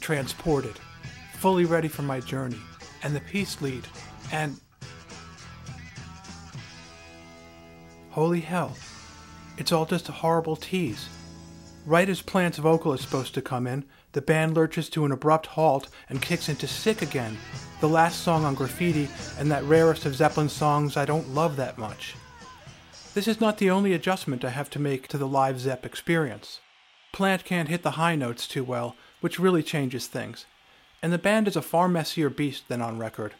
Transported, 0.00 0.78
fully 1.34 1.64
ready 1.64 1.88
for 1.88 2.02
my 2.02 2.20
journey, 2.20 2.60
and 3.02 3.14
the 3.14 3.20
peace 3.20 3.60
lead, 3.60 3.86
and. 4.32 4.60
Holy 8.10 8.40
hell, 8.40 8.76
it's 9.56 9.70
all 9.70 9.86
just 9.86 10.08
a 10.08 10.12
horrible 10.12 10.56
tease. 10.56 11.08
Right 11.86 12.08
as 12.08 12.20
Plant's 12.20 12.58
vocal 12.58 12.92
is 12.92 13.00
supposed 13.00 13.34
to 13.34 13.42
come 13.42 13.66
in, 13.66 13.84
the 14.12 14.20
band 14.20 14.54
lurches 14.54 14.88
to 14.90 15.04
an 15.04 15.12
abrupt 15.12 15.46
halt 15.46 15.88
and 16.08 16.20
kicks 16.20 16.48
into 16.48 16.66
Sick 16.66 17.00
Again, 17.00 17.38
the 17.80 17.88
last 17.88 18.22
song 18.22 18.44
on 18.44 18.54
Graffiti 18.54 19.08
and 19.38 19.50
that 19.50 19.64
rarest 19.64 20.04
of 20.04 20.14
Zeppelin 20.14 20.48
songs 20.48 20.96
I 20.96 21.04
don't 21.04 21.34
love 21.34 21.56
that 21.56 21.78
much. 21.78 22.16
This 23.14 23.26
is 23.26 23.40
not 23.40 23.58
the 23.58 23.70
only 23.70 23.92
adjustment 23.92 24.44
I 24.44 24.50
have 24.50 24.70
to 24.70 24.78
make 24.78 25.08
to 25.08 25.18
the 25.18 25.26
live 25.26 25.58
Zepp 25.58 25.86
experience. 25.86 26.60
Plant 27.12 27.44
can't 27.44 27.68
hit 27.68 27.82
the 27.82 27.92
high 27.92 28.14
notes 28.14 28.46
too 28.46 28.62
well, 28.62 28.94
which 29.20 29.38
really 29.38 29.62
changes 29.62 30.06
things, 30.06 30.46
and 31.02 31.12
the 31.12 31.18
band 31.18 31.48
is 31.48 31.56
a 31.56 31.62
far 31.62 31.88
messier 31.88 32.30
beast 32.30 32.68
than 32.68 32.82
on 32.82 32.98
record. 32.98 33.34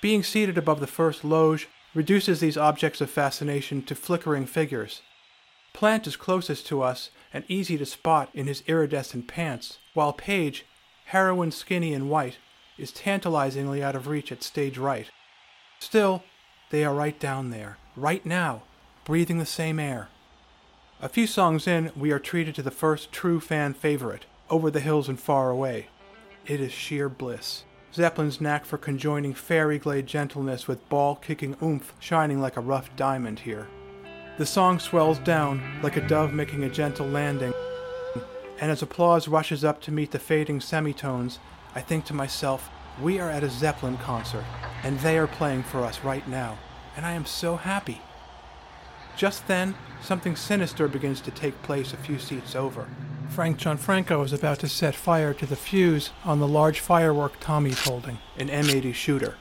Being 0.00 0.22
seated 0.22 0.58
above 0.58 0.80
the 0.80 0.86
first 0.86 1.24
loge 1.24 1.68
reduces 1.94 2.40
these 2.40 2.56
objects 2.56 3.00
of 3.00 3.10
fascination 3.10 3.82
to 3.82 3.94
flickering 3.94 4.46
figures. 4.46 5.02
Plant 5.72 6.06
is 6.06 6.16
closest 6.16 6.66
to 6.66 6.82
us 6.82 7.10
and 7.32 7.44
easy 7.48 7.78
to 7.78 7.86
spot 7.86 8.28
in 8.34 8.46
his 8.46 8.62
iridescent 8.66 9.26
pants, 9.26 9.78
while 9.92 10.12
Page, 10.12 10.64
heroin 11.06 11.50
skinny 11.50 11.92
and 11.94 12.10
white, 12.10 12.38
is 12.78 12.92
tantalizingly 12.92 13.82
out 13.82 13.96
of 13.96 14.06
reach 14.06 14.32
at 14.32 14.42
stage 14.42 14.78
right. 14.78 15.10
Still, 15.78 16.22
they 16.70 16.84
are 16.84 16.94
right 16.94 17.18
down 17.18 17.50
there, 17.50 17.78
right 17.96 18.24
now, 18.24 18.62
breathing 19.04 19.38
the 19.38 19.46
same 19.46 19.78
air. 19.78 20.08
A 21.00 21.08
few 21.08 21.26
songs 21.26 21.66
in, 21.66 21.92
we 21.96 22.10
are 22.10 22.18
treated 22.18 22.54
to 22.54 22.62
the 22.62 22.70
first 22.70 23.12
true 23.12 23.40
fan 23.40 23.74
favorite, 23.74 24.26
Over 24.50 24.70
the 24.70 24.80
Hills 24.80 25.08
and 25.08 25.18
Far 25.18 25.48
Away. 25.48 25.88
It 26.46 26.60
is 26.60 26.70
sheer 26.70 27.08
bliss. 27.08 27.64
Zeppelin's 27.94 28.42
knack 28.42 28.66
for 28.66 28.76
conjoining 28.76 29.32
fairy 29.32 29.78
glade 29.78 30.06
gentleness 30.06 30.68
with 30.68 30.86
ball 30.90 31.16
kicking 31.16 31.56
oomph 31.62 31.94
shining 31.98 32.42
like 32.42 32.58
a 32.58 32.60
rough 32.60 32.94
diamond 32.94 33.38
here. 33.40 33.68
The 34.36 34.44
song 34.44 34.78
swells 34.80 35.18
down 35.20 35.80
like 35.82 35.96
a 35.96 36.06
dove 36.06 36.34
making 36.34 36.62
a 36.62 36.68
gentle 36.68 37.06
landing, 37.06 37.54
and 38.60 38.70
as 38.70 38.82
applause 38.82 39.28
rushes 39.28 39.64
up 39.64 39.80
to 39.82 39.92
meet 39.92 40.10
the 40.10 40.18
fading 40.18 40.60
semitones, 40.60 41.38
I 41.74 41.80
think 41.80 42.04
to 42.06 42.14
myself, 42.14 42.68
we 43.00 43.18
are 43.20 43.30
at 43.30 43.44
a 43.44 43.48
Zeppelin 43.48 43.96
concert, 43.96 44.44
and 44.82 44.98
they 45.00 45.16
are 45.16 45.26
playing 45.26 45.62
for 45.62 45.84
us 45.84 46.04
right 46.04 46.26
now, 46.28 46.58
and 46.96 47.06
I 47.06 47.12
am 47.12 47.24
so 47.24 47.56
happy. 47.56 48.02
Just 49.16 49.46
then, 49.48 49.74
something 50.02 50.36
sinister 50.36 50.86
begins 50.86 51.22
to 51.22 51.30
take 51.30 51.62
place 51.62 51.94
a 51.94 51.96
few 51.96 52.18
seats 52.18 52.54
over. 52.54 52.86
Frank 53.30 53.58
Gianfranco 53.58 54.24
is 54.24 54.32
about 54.32 54.60
to 54.60 54.68
set 54.68 54.94
fire 54.94 55.34
to 55.34 55.46
the 55.46 55.56
fuse 55.56 56.10
on 56.24 56.38
the 56.38 56.46
large 56.46 56.80
firework 56.80 57.40
Tommy's 57.40 57.84
holding, 57.84 58.18
an 58.38 58.48
M80 58.48 58.94
shooter. 58.94 59.34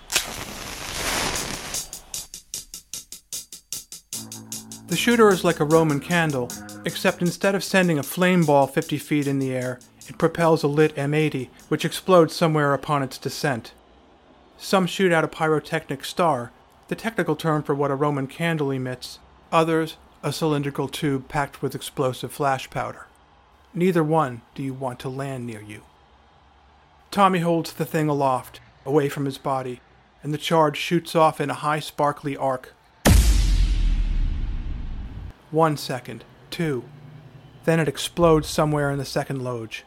The 4.87 4.95
shooter 4.95 5.29
is 5.29 5.43
like 5.43 5.59
a 5.59 5.65
Roman 5.65 5.99
candle, 5.99 6.49
except 6.85 7.21
instead 7.21 7.55
of 7.55 7.63
sending 7.63 7.99
a 7.99 8.03
flame 8.03 8.45
ball 8.45 8.67
50 8.67 8.97
feet 8.97 9.27
in 9.27 9.39
the 9.39 9.53
air, 9.53 9.79
it 10.07 10.17
propels 10.17 10.63
a 10.63 10.67
lit 10.67 10.95
M80, 10.95 11.49
which 11.69 11.85
explodes 11.85 12.35
somewhere 12.35 12.73
upon 12.73 13.03
its 13.03 13.17
descent. 13.17 13.73
Some 14.57 14.87
shoot 14.87 15.11
out 15.11 15.23
a 15.23 15.27
pyrotechnic 15.27 16.03
star, 16.03 16.51
the 16.87 16.95
technical 16.95 17.35
term 17.35 17.63
for 17.63 17.75
what 17.75 17.91
a 17.91 17.95
Roman 17.95 18.27
candle 18.27 18.71
emits, 18.71 19.19
others, 19.51 19.97
a 20.21 20.33
cylindrical 20.33 20.87
tube 20.87 21.27
packed 21.27 21.61
with 21.61 21.75
explosive 21.75 22.31
flash 22.31 22.69
powder. 22.69 23.07
Neither 23.75 24.03
one 24.03 24.43
do 24.53 24.61
you 24.61 24.73
want 24.73 24.99
to 24.99 25.09
land 25.09 25.47
near 25.47 25.61
you. 25.61 25.81
Tommy 27.09 27.39
holds 27.39 27.73
the 27.73 27.85
thing 27.85 28.07
aloft, 28.07 28.59
away 28.85 29.09
from 29.09 29.25
his 29.25 29.39
body, 29.39 29.81
and 30.21 30.31
the 30.31 30.37
charge 30.37 30.77
shoots 30.77 31.15
off 31.15 31.41
in 31.41 31.49
a 31.49 31.55
high 31.55 31.79
sparkly 31.79 32.37
arc. 32.37 32.75
One 35.49 35.75
second, 35.75 36.23
two. 36.51 36.83
Then 37.65 37.79
it 37.79 37.87
explodes 37.87 38.47
somewhere 38.47 38.91
in 38.91 38.99
the 38.99 39.05
second 39.05 39.43
loge. 39.43 39.85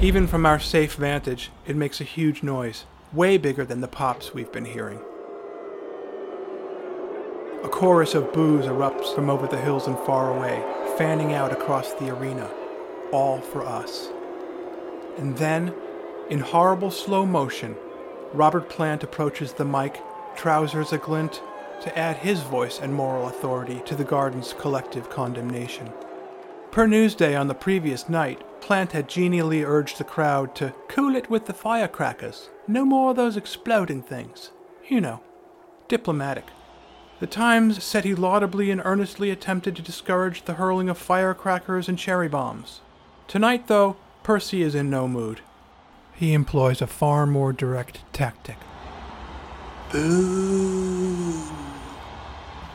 Even 0.00 0.26
from 0.26 0.46
our 0.46 0.58
safe 0.58 0.94
vantage, 0.94 1.50
it 1.66 1.76
makes 1.76 2.00
a 2.00 2.04
huge 2.04 2.42
noise, 2.42 2.86
way 3.12 3.36
bigger 3.36 3.66
than 3.66 3.82
the 3.82 3.88
pops 3.88 4.32
we've 4.32 4.50
been 4.50 4.64
hearing. 4.64 5.00
A 7.64 7.68
chorus 7.68 8.14
of 8.14 8.32
boos 8.32 8.64
erupts 8.64 9.14
from 9.14 9.28
over 9.28 9.46
the 9.46 9.60
hills 9.60 9.86
and 9.86 9.98
far 10.00 10.34
away, 10.34 10.64
fanning 10.96 11.32
out 11.34 11.52
across 11.52 11.92
the 11.94 12.10
arena, 12.10 12.50
all 13.12 13.40
for 13.40 13.62
us. 13.64 14.08
And 15.18 15.36
then, 15.36 15.74
in 16.30 16.40
horrible 16.40 16.90
slow 16.90 17.24
motion, 17.24 17.76
Robert 18.32 18.68
Plant 18.68 19.04
approaches 19.04 19.52
the 19.52 19.64
mic, 19.64 20.00
trousers 20.34 20.90
aglint, 20.90 21.40
to 21.82 21.98
add 21.98 22.16
his 22.16 22.40
voice 22.40 22.80
and 22.80 22.94
moral 22.94 23.28
authority 23.28 23.82
to 23.84 23.94
the 23.94 24.04
garden's 24.04 24.54
collective 24.54 25.10
condemnation. 25.10 25.92
Per 26.70 26.86
Newsday 26.86 27.38
on 27.38 27.48
the 27.48 27.54
previous 27.54 28.08
night, 28.08 28.42
Plant 28.62 28.92
had 28.92 29.08
genially 29.08 29.62
urged 29.62 29.98
the 29.98 30.04
crowd 30.04 30.54
to 30.54 30.72
cool 30.88 31.16
it 31.16 31.28
with 31.28 31.46
the 31.46 31.52
firecrackers. 31.52 32.48
No 32.66 32.84
more 32.84 33.10
of 33.10 33.16
those 33.16 33.36
exploding 33.36 34.02
things. 34.02 34.52
You 34.88 35.00
know, 35.00 35.20
diplomatic. 35.88 36.46
The 37.20 37.26
Times 37.26 37.84
said 37.84 38.04
he 38.04 38.14
laudably 38.14 38.70
and 38.70 38.80
earnestly 38.84 39.30
attempted 39.30 39.76
to 39.76 39.82
discourage 39.82 40.44
the 40.44 40.54
hurling 40.54 40.88
of 40.88 40.96
firecrackers 40.96 41.88
and 41.88 41.98
cherry 41.98 42.28
bombs. 42.28 42.80
Tonight, 43.28 43.68
though, 43.68 43.96
Percy 44.22 44.62
is 44.62 44.74
in 44.74 44.90
no 44.90 45.08
mood. 45.08 45.40
He 46.14 46.32
employs 46.32 46.82
a 46.82 46.86
far 46.86 47.26
more 47.26 47.52
direct 47.52 48.00
tactic. 48.12 48.56
Boo! 49.90 51.42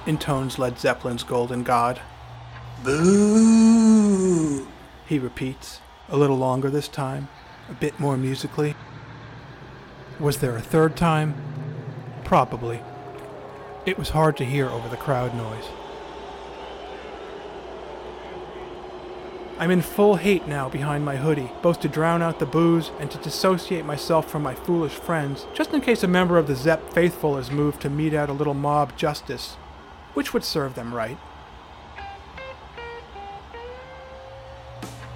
intones 0.07 0.57
Led 0.57 0.79
Zeppelin's 0.79 1.23
Golden 1.23 1.63
God. 1.63 2.01
Boo! 2.83 4.67
He 5.05 5.19
repeats, 5.19 5.81
a 6.09 6.17
little 6.17 6.37
longer 6.37 6.69
this 6.69 6.87
time, 6.87 7.27
a 7.69 7.73
bit 7.73 7.99
more 7.99 8.17
musically. 8.17 8.75
Was 10.19 10.37
there 10.37 10.55
a 10.55 10.61
third 10.61 10.95
time? 10.95 11.35
Probably. 12.23 12.81
It 13.85 13.97
was 13.97 14.09
hard 14.09 14.37
to 14.37 14.45
hear 14.45 14.67
over 14.67 14.89
the 14.89 14.97
crowd 14.97 15.35
noise. 15.35 15.65
I'm 19.59 19.71
in 19.71 19.81
full 19.81 20.17
hate 20.17 20.47
now 20.47 20.69
behind 20.69 21.03
my 21.03 21.15
hoodie, 21.15 21.51
both 21.63 21.79
to 21.79 21.87
drown 21.87 22.21
out 22.21 22.37
the 22.37 22.45
boos 22.45 22.91
and 22.99 23.09
to 23.09 23.17
dissociate 23.17 23.85
myself 23.85 24.29
from 24.29 24.43
my 24.43 24.53
foolish 24.53 24.93
friends, 24.93 25.47
just 25.55 25.73
in 25.73 25.81
case 25.81 26.03
a 26.03 26.07
member 26.07 26.37
of 26.37 26.45
the 26.45 26.55
Zepp 26.55 26.93
faithful 26.93 27.39
is 27.39 27.49
moved 27.49 27.81
to 27.81 27.89
mete 27.89 28.13
out 28.13 28.29
a 28.29 28.33
little 28.33 28.53
mob 28.53 28.95
justice, 28.95 29.55
which 30.13 30.31
would 30.31 30.43
serve 30.43 30.75
them 30.75 30.93
right. 30.93 31.17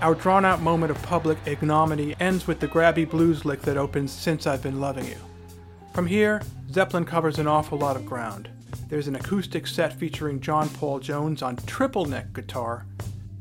Our 0.01 0.15
drawn 0.15 0.43
out 0.43 0.60
moment 0.60 0.89
of 0.89 0.99
public 1.04 1.38
ignominy 1.45 2.15
ends 2.19 2.47
with 2.47 2.60
the 2.60 2.67
grabby 2.67 3.08
blues 3.08 3.45
lick 3.45 3.62
that 3.62 3.77
opens 3.77 4.12
Since 4.12 4.47
I've 4.47 4.63
Been 4.63 4.82
Loving 4.82 5.06
You. 5.06 5.17
From 5.93 6.08
here, 6.08 6.41
Zeppelin 6.71 7.06
covers 7.06 7.38
an 7.38 7.45
awful 7.45 7.77
lot 7.77 7.95
of 7.95 8.08
ground. 8.08 8.49
There's 8.89 9.08
an 9.08 9.15
acoustic 9.15 9.67
set 9.67 9.93
featuring 9.93 10.41
John 10.41 10.67
Paul 10.69 10.99
Jones 10.99 11.43
on 11.43 11.58
triple 11.58 12.06
neck 12.06 12.34
guitar, 12.34 12.88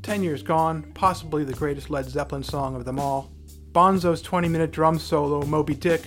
Ten 0.02 0.22
Years 0.22 0.42
Gone, 0.42 0.90
possibly 0.94 1.44
the 1.44 1.52
greatest 1.52 1.90
Led 1.90 2.08
Zeppelin 2.08 2.42
song 2.42 2.74
of 2.74 2.84
them 2.84 2.98
all, 2.98 3.30
Bonzo's 3.72 4.22
20 4.22 4.48
minute 4.48 4.70
drum 4.70 4.98
solo, 4.98 5.44
Moby 5.44 5.74
Dick, 5.74 6.02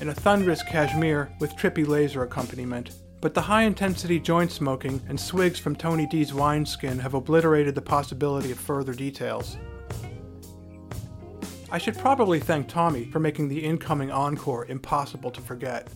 and 0.00 0.10
a 0.10 0.14
thunderous 0.14 0.62
Kashmir 0.64 1.30
with 1.38 1.54
trippy 1.56 1.86
laser 1.86 2.22
accompaniment. 2.22 2.90
But 3.20 3.34
the 3.34 3.40
high 3.40 3.62
intensity 3.62 4.18
joint 4.18 4.50
smoking 4.50 5.00
and 5.08 5.18
swigs 5.18 5.58
from 5.58 5.76
Tony 5.76 6.06
D's 6.06 6.34
wineskin 6.34 6.98
have 6.98 7.14
obliterated 7.14 7.74
the 7.74 7.82
possibility 7.82 8.50
of 8.50 8.58
further 8.58 8.92
details. 8.92 9.56
I 11.70 11.78
should 11.78 11.96
probably 11.98 12.40
thank 12.40 12.68
Tommy 12.68 13.04
for 13.06 13.20
making 13.20 13.48
the 13.48 13.64
incoming 13.64 14.10
encore 14.10 14.66
impossible 14.66 15.30
to 15.30 15.40
forget. 15.40 15.88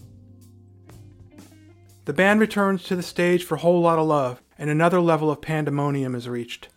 The 2.06 2.12
band 2.12 2.40
returns 2.40 2.84
to 2.84 2.96
the 2.96 3.02
stage 3.02 3.44
for 3.44 3.56
Whole 3.56 3.82
Lotta 3.82 4.02
Love, 4.02 4.40
and 4.56 4.70
another 4.70 5.00
level 5.00 5.30
of 5.30 5.40
pandemonium 5.40 6.14
is 6.14 6.28
reached. 6.28 6.68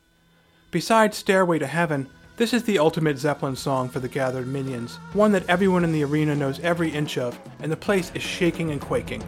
Besides 0.73 1.15
Stairway 1.15 1.59
to 1.59 1.67
Heaven, 1.67 2.09
this 2.37 2.51
is 2.51 2.63
the 2.63 2.79
ultimate 2.79 3.19
Zeppelin 3.19 3.55
song 3.55 3.89
for 3.89 3.99
the 3.99 4.07
gathered 4.07 4.47
minions, 4.47 4.95
one 5.13 5.31
that 5.33 5.47
everyone 5.47 5.83
in 5.83 5.91
the 5.91 6.03
arena 6.03 6.33
knows 6.35 6.59
every 6.61 6.89
inch 6.89 7.19
of, 7.19 7.39
and 7.59 7.71
the 7.71 7.77
place 7.77 8.11
is 8.15 8.23
shaking 8.23 8.71
and 8.71 8.81
quaking. 8.81 9.23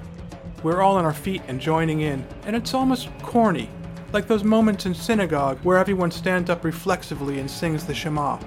We're 0.63 0.81
all 0.81 0.95
on 0.97 1.05
our 1.05 1.13
feet 1.13 1.43
and 1.47 1.61
joining 1.61 2.01
in, 2.01 2.25
and 2.47 2.55
it's 2.55 2.73
almost 2.73 3.09
corny, 3.21 3.69
like 4.11 4.27
those 4.27 4.43
moments 4.43 4.87
in 4.87 4.95
synagogue 4.95 5.59
where 5.61 5.77
everyone 5.77 6.09
stands 6.09 6.49
up 6.49 6.63
reflexively 6.63 7.39
and 7.39 7.49
sings 7.49 7.85
the 7.85 7.93
Shema. 7.93 8.39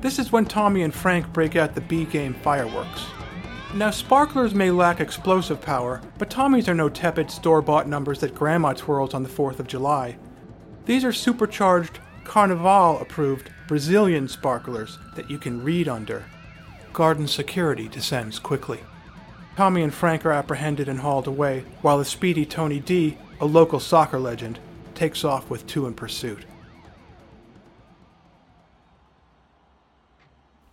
This 0.00 0.20
is 0.20 0.30
when 0.30 0.44
Tommy 0.44 0.82
and 0.82 0.94
Frank 0.94 1.26
break 1.32 1.56
out 1.56 1.74
the 1.74 1.80
B 1.80 2.04
game 2.04 2.34
fireworks. 2.34 3.04
Now, 3.74 3.90
sparklers 3.90 4.54
may 4.54 4.70
lack 4.70 5.00
explosive 5.00 5.60
power, 5.60 6.00
but 6.18 6.30
Tommy's 6.30 6.68
are 6.68 6.74
no 6.74 6.88
tepid 6.88 7.32
store 7.32 7.62
bought 7.62 7.88
numbers 7.88 8.20
that 8.20 8.36
Grandma 8.36 8.74
twirls 8.74 9.12
on 9.12 9.24
the 9.24 9.28
4th 9.28 9.58
of 9.58 9.66
July. 9.66 10.16
These 10.84 11.04
are 11.04 11.12
supercharged, 11.12 11.98
Carnival 12.24 12.98
approved 13.00 13.50
Brazilian 13.68 14.28
sparklers 14.28 14.98
that 15.14 15.30
you 15.30 15.38
can 15.38 15.62
read 15.62 15.88
under. 15.88 16.24
Garden 16.92 17.26
security 17.26 17.88
descends 17.88 18.38
quickly. 18.38 18.80
Tommy 19.56 19.82
and 19.82 19.92
Frank 19.92 20.24
are 20.24 20.32
apprehended 20.32 20.88
and 20.88 21.00
hauled 21.00 21.26
away, 21.26 21.64
while 21.82 21.98
the 21.98 22.04
speedy 22.04 22.46
Tony 22.46 22.80
D, 22.80 23.18
a 23.40 23.46
local 23.46 23.80
soccer 23.80 24.18
legend, 24.18 24.58
takes 24.94 25.24
off 25.24 25.50
with 25.50 25.66
two 25.66 25.86
in 25.86 25.94
pursuit. 25.94 26.44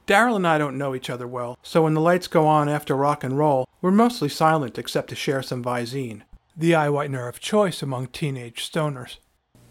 Daryl 0.08 0.38
and 0.38 0.48
I 0.48 0.58
don't 0.58 0.78
know 0.78 0.96
each 0.96 1.10
other 1.10 1.28
well, 1.28 1.58
so 1.62 1.84
when 1.84 1.94
the 1.94 2.02
lights 2.02 2.28
go 2.28 2.48
on 2.48 2.68
after 2.68 2.96
rock 2.96 3.24
and 3.24 3.38
roll, 3.38 3.68
we're 3.82 3.92
mostly 3.92 4.28
silent 4.28 4.78
except 4.80 5.10
to 5.10 5.16
share 5.16 5.44
some 5.44 5.64
Visine, 5.64 6.24
the 6.58 6.74
eye 6.74 6.88
whitener 6.88 7.30
of 7.30 7.40
choice 7.40 7.84
among 7.84 8.08
teenage 8.08 8.70
stoners. 8.70 9.18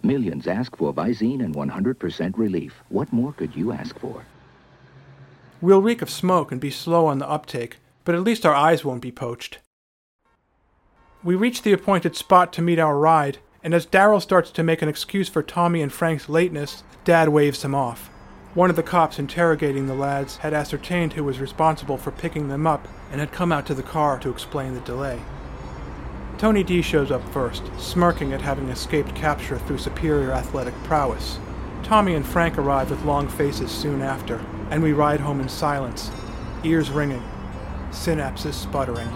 Millions 0.02 0.46
ask 0.46 0.76
for 0.76 0.92
Visine 0.92 1.44
and 1.44 1.54
100% 1.54 2.38
relief. 2.38 2.82
What 2.88 3.12
more 3.12 3.32
could 3.32 3.54
you 3.56 3.72
ask 3.72 3.98
for? 3.98 4.24
We'll 5.60 5.82
reek 5.82 6.02
of 6.02 6.10
smoke 6.10 6.52
and 6.52 6.60
be 6.60 6.70
slow 6.70 7.06
on 7.06 7.18
the 7.18 7.28
uptake, 7.28 7.78
but 8.04 8.14
at 8.14 8.22
least 8.22 8.46
our 8.46 8.54
eyes 8.54 8.84
won't 8.84 9.02
be 9.02 9.10
poached. 9.10 9.58
We 11.24 11.34
reach 11.34 11.62
the 11.62 11.72
appointed 11.72 12.14
spot 12.14 12.52
to 12.52 12.62
meet 12.62 12.78
our 12.78 12.96
ride, 12.96 13.38
and 13.62 13.74
as 13.74 13.86
Daryl 13.86 14.22
starts 14.22 14.52
to 14.52 14.62
make 14.62 14.82
an 14.82 14.88
excuse 14.88 15.28
for 15.28 15.42
Tommy 15.42 15.82
and 15.82 15.92
Frank's 15.92 16.28
lateness, 16.28 16.84
Dad 17.04 17.30
waves 17.30 17.64
him 17.64 17.74
off. 17.74 18.08
One 18.54 18.70
of 18.70 18.76
the 18.76 18.82
cops 18.82 19.18
interrogating 19.18 19.86
the 19.86 19.94
lads 19.94 20.38
had 20.38 20.54
ascertained 20.54 21.14
who 21.14 21.24
was 21.24 21.40
responsible 21.40 21.98
for 21.98 22.12
picking 22.12 22.48
them 22.48 22.66
up 22.66 22.86
and 23.10 23.20
had 23.20 23.32
come 23.32 23.52
out 23.52 23.66
to 23.66 23.74
the 23.74 23.82
car 23.82 24.18
to 24.20 24.30
explain 24.30 24.74
the 24.74 24.80
delay. 24.80 25.20
Tony 26.38 26.62
D 26.62 26.82
shows 26.82 27.10
up 27.10 27.28
first, 27.30 27.64
smirking 27.78 28.32
at 28.32 28.40
having 28.40 28.68
escaped 28.68 29.12
capture 29.16 29.58
through 29.58 29.78
superior 29.78 30.30
athletic 30.30 30.72
prowess. 30.84 31.40
Tommy 31.82 32.14
and 32.14 32.24
Frank 32.24 32.56
arrive 32.56 32.90
with 32.90 33.04
long 33.04 33.26
faces 33.26 33.72
soon 33.72 34.02
after, 34.02 34.40
and 34.70 34.80
we 34.80 34.92
ride 34.92 35.18
home 35.18 35.40
in 35.40 35.48
silence, 35.48 36.12
ears 36.62 36.90
ringing, 36.90 37.24
synapses 37.90 38.54
sputtering. 38.54 39.08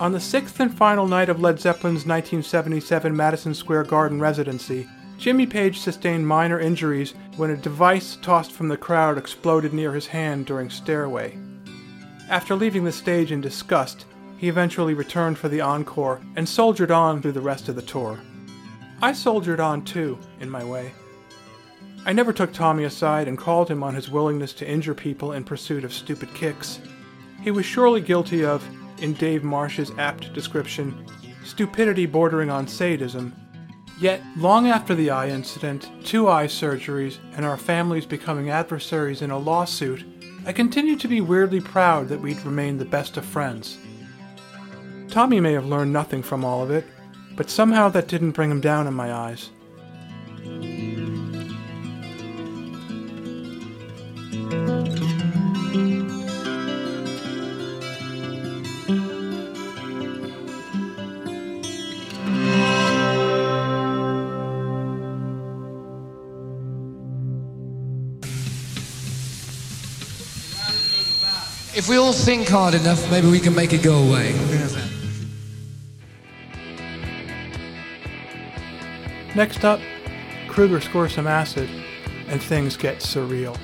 On 0.00 0.12
the 0.12 0.20
sixth 0.20 0.60
and 0.60 0.72
final 0.72 1.08
night 1.08 1.28
of 1.28 1.40
Led 1.40 1.58
Zeppelin's 1.58 2.06
1977 2.06 3.16
Madison 3.16 3.52
Square 3.52 3.84
Garden 3.84 4.20
residency, 4.20 4.88
Jimmy 5.18 5.44
Page 5.44 5.80
sustained 5.80 6.24
minor 6.24 6.60
injuries 6.60 7.14
when 7.36 7.50
a 7.50 7.56
device 7.56 8.16
tossed 8.22 8.52
from 8.52 8.68
the 8.68 8.76
crowd 8.76 9.18
exploded 9.18 9.72
near 9.72 9.92
his 9.92 10.06
hand 10.06 10.46
during 10.46 10.70
Stairway. 10.70 11.36
After 12.28 12.54
leaving 12.54 12.84
the 12.84 12.92
stage 12.92 13.32
in 13.32 13.40
disgust, 13.40 14.04
he 14.36 14.48
eventually 14.48 14.94
returned 14.94 15.36
for 15.36 15.48
the 15.48 15.62
encore 15.62 16.20
and 16.36 16.48
soldiered 16.48 16.92
on 16.92 17.20
through 17.20 17.32
the 17.32 17.40
rest 17.40 17.68
of 17.68 17.74
the 17.74 17.82
tour. 17.82 18.20
I 19.02 19.12
soldiered 19.12 19.58
on 19.58 19.84
too, 19.84 20.16
in 20.38 20.48
my 20.48 20.62
way. 20.62 20.92
I 22.06 22.12
never 22.12 22.32
took 22.32 22.52
Tommy 22.52 22.84
aside 22.84 23.26
and 23.26 23.36
called 23.36 23.68
him 23.68 23.82
on 23.82 23.96
his 23.96 24.08
willingness 24.08 24.52
to 24.54 24.70
injure 24.70 24.94
people 24.94 25.32
in 25.32 25.42
pursuit 25.42 25.82
of 25.82 25.92
stupid 25.92 26.32
kicks. 26.34 26.78
He 27.42 27.50
was 27.50 27.66
surely 27.66 28.00
guilty 28.00 28.44
of 28.44 28.62
in 28.98 29.14
Dave 29.14 29.44
Marsh's 29.44 29.92
apt 29.98 30.32
description, 30.32 31.06
stupidity 31.44 32.06
bordering 32.06 32.50
on 32.50 32.68
sadism. 32.68 33.34
Yet, 34.00 34.22
long 34.36 34.68
after 34.68 34.94
the 34.94 35.10
eye 35.10 35.28
incident, 35.28 35.90
two 36.04 36.28
eye 36.28 36.46
surgeries, 36.46 37.18
and 37.34 37.44
our 37.44 37.56
families 37.56 38.06
becoming 38.06 38.50
adversaries 38.50 39.22
in 39.22 39.30
a 39.30 39.38
lawsuit, 39.38 40.04
I 40.46 40.52
continue 40.52 40.96
to 40.96 41.08
be 41.08 41.20
weirdly 41.20 41.60
proud 41.60 42.08
that 42.08 42.20
we'd 42.20 42.40
remained 42.42 42.80
the 42.80 42.84
best 42.84 43.16
of 43.16 43.24
friends. 43.24 43.78
Tommy 45.08 45.40
may 45.40 45.52
have 45.52 45.66
learned 45.66 45.92
nothing 45.92 46.22
from 46.22 46.44
all 46.44 46.62
of 46.62 46.70
it, 46.70 46.86
but 47.34 47.50
somehow 47.50 47.88
that 47.88 48.08
didn't 48.08 48.32
bring 48.32 48.50
him 48.50 48.60
down 48.60 48.86
in 48.86 48.94
my 48.94 49.12
eyes. 49.12 49.50
If 71.88 71.92
we 71.92 71.96
all 71.96 72.12
think 72.12 72.46
hard 72.46 72.74
enough, 72.74 73.10
maybe 73.10 73.30
we 73.30 73.40
can 73.40 73.54
make 73.54 73.72
it 73.72 73.82
go 73.82 73.96
away. 73.96 74.34
Next 79.34 79.64
up, 79.64 79.80
Kruger 80.48 80.82
scores 80.82 81.14
some 81.14 81.26
acid, 81.26 81.70
and 82.28 82.42
things 82.42 82.76
get 82.76 82.98
surreal. 82.98 83.56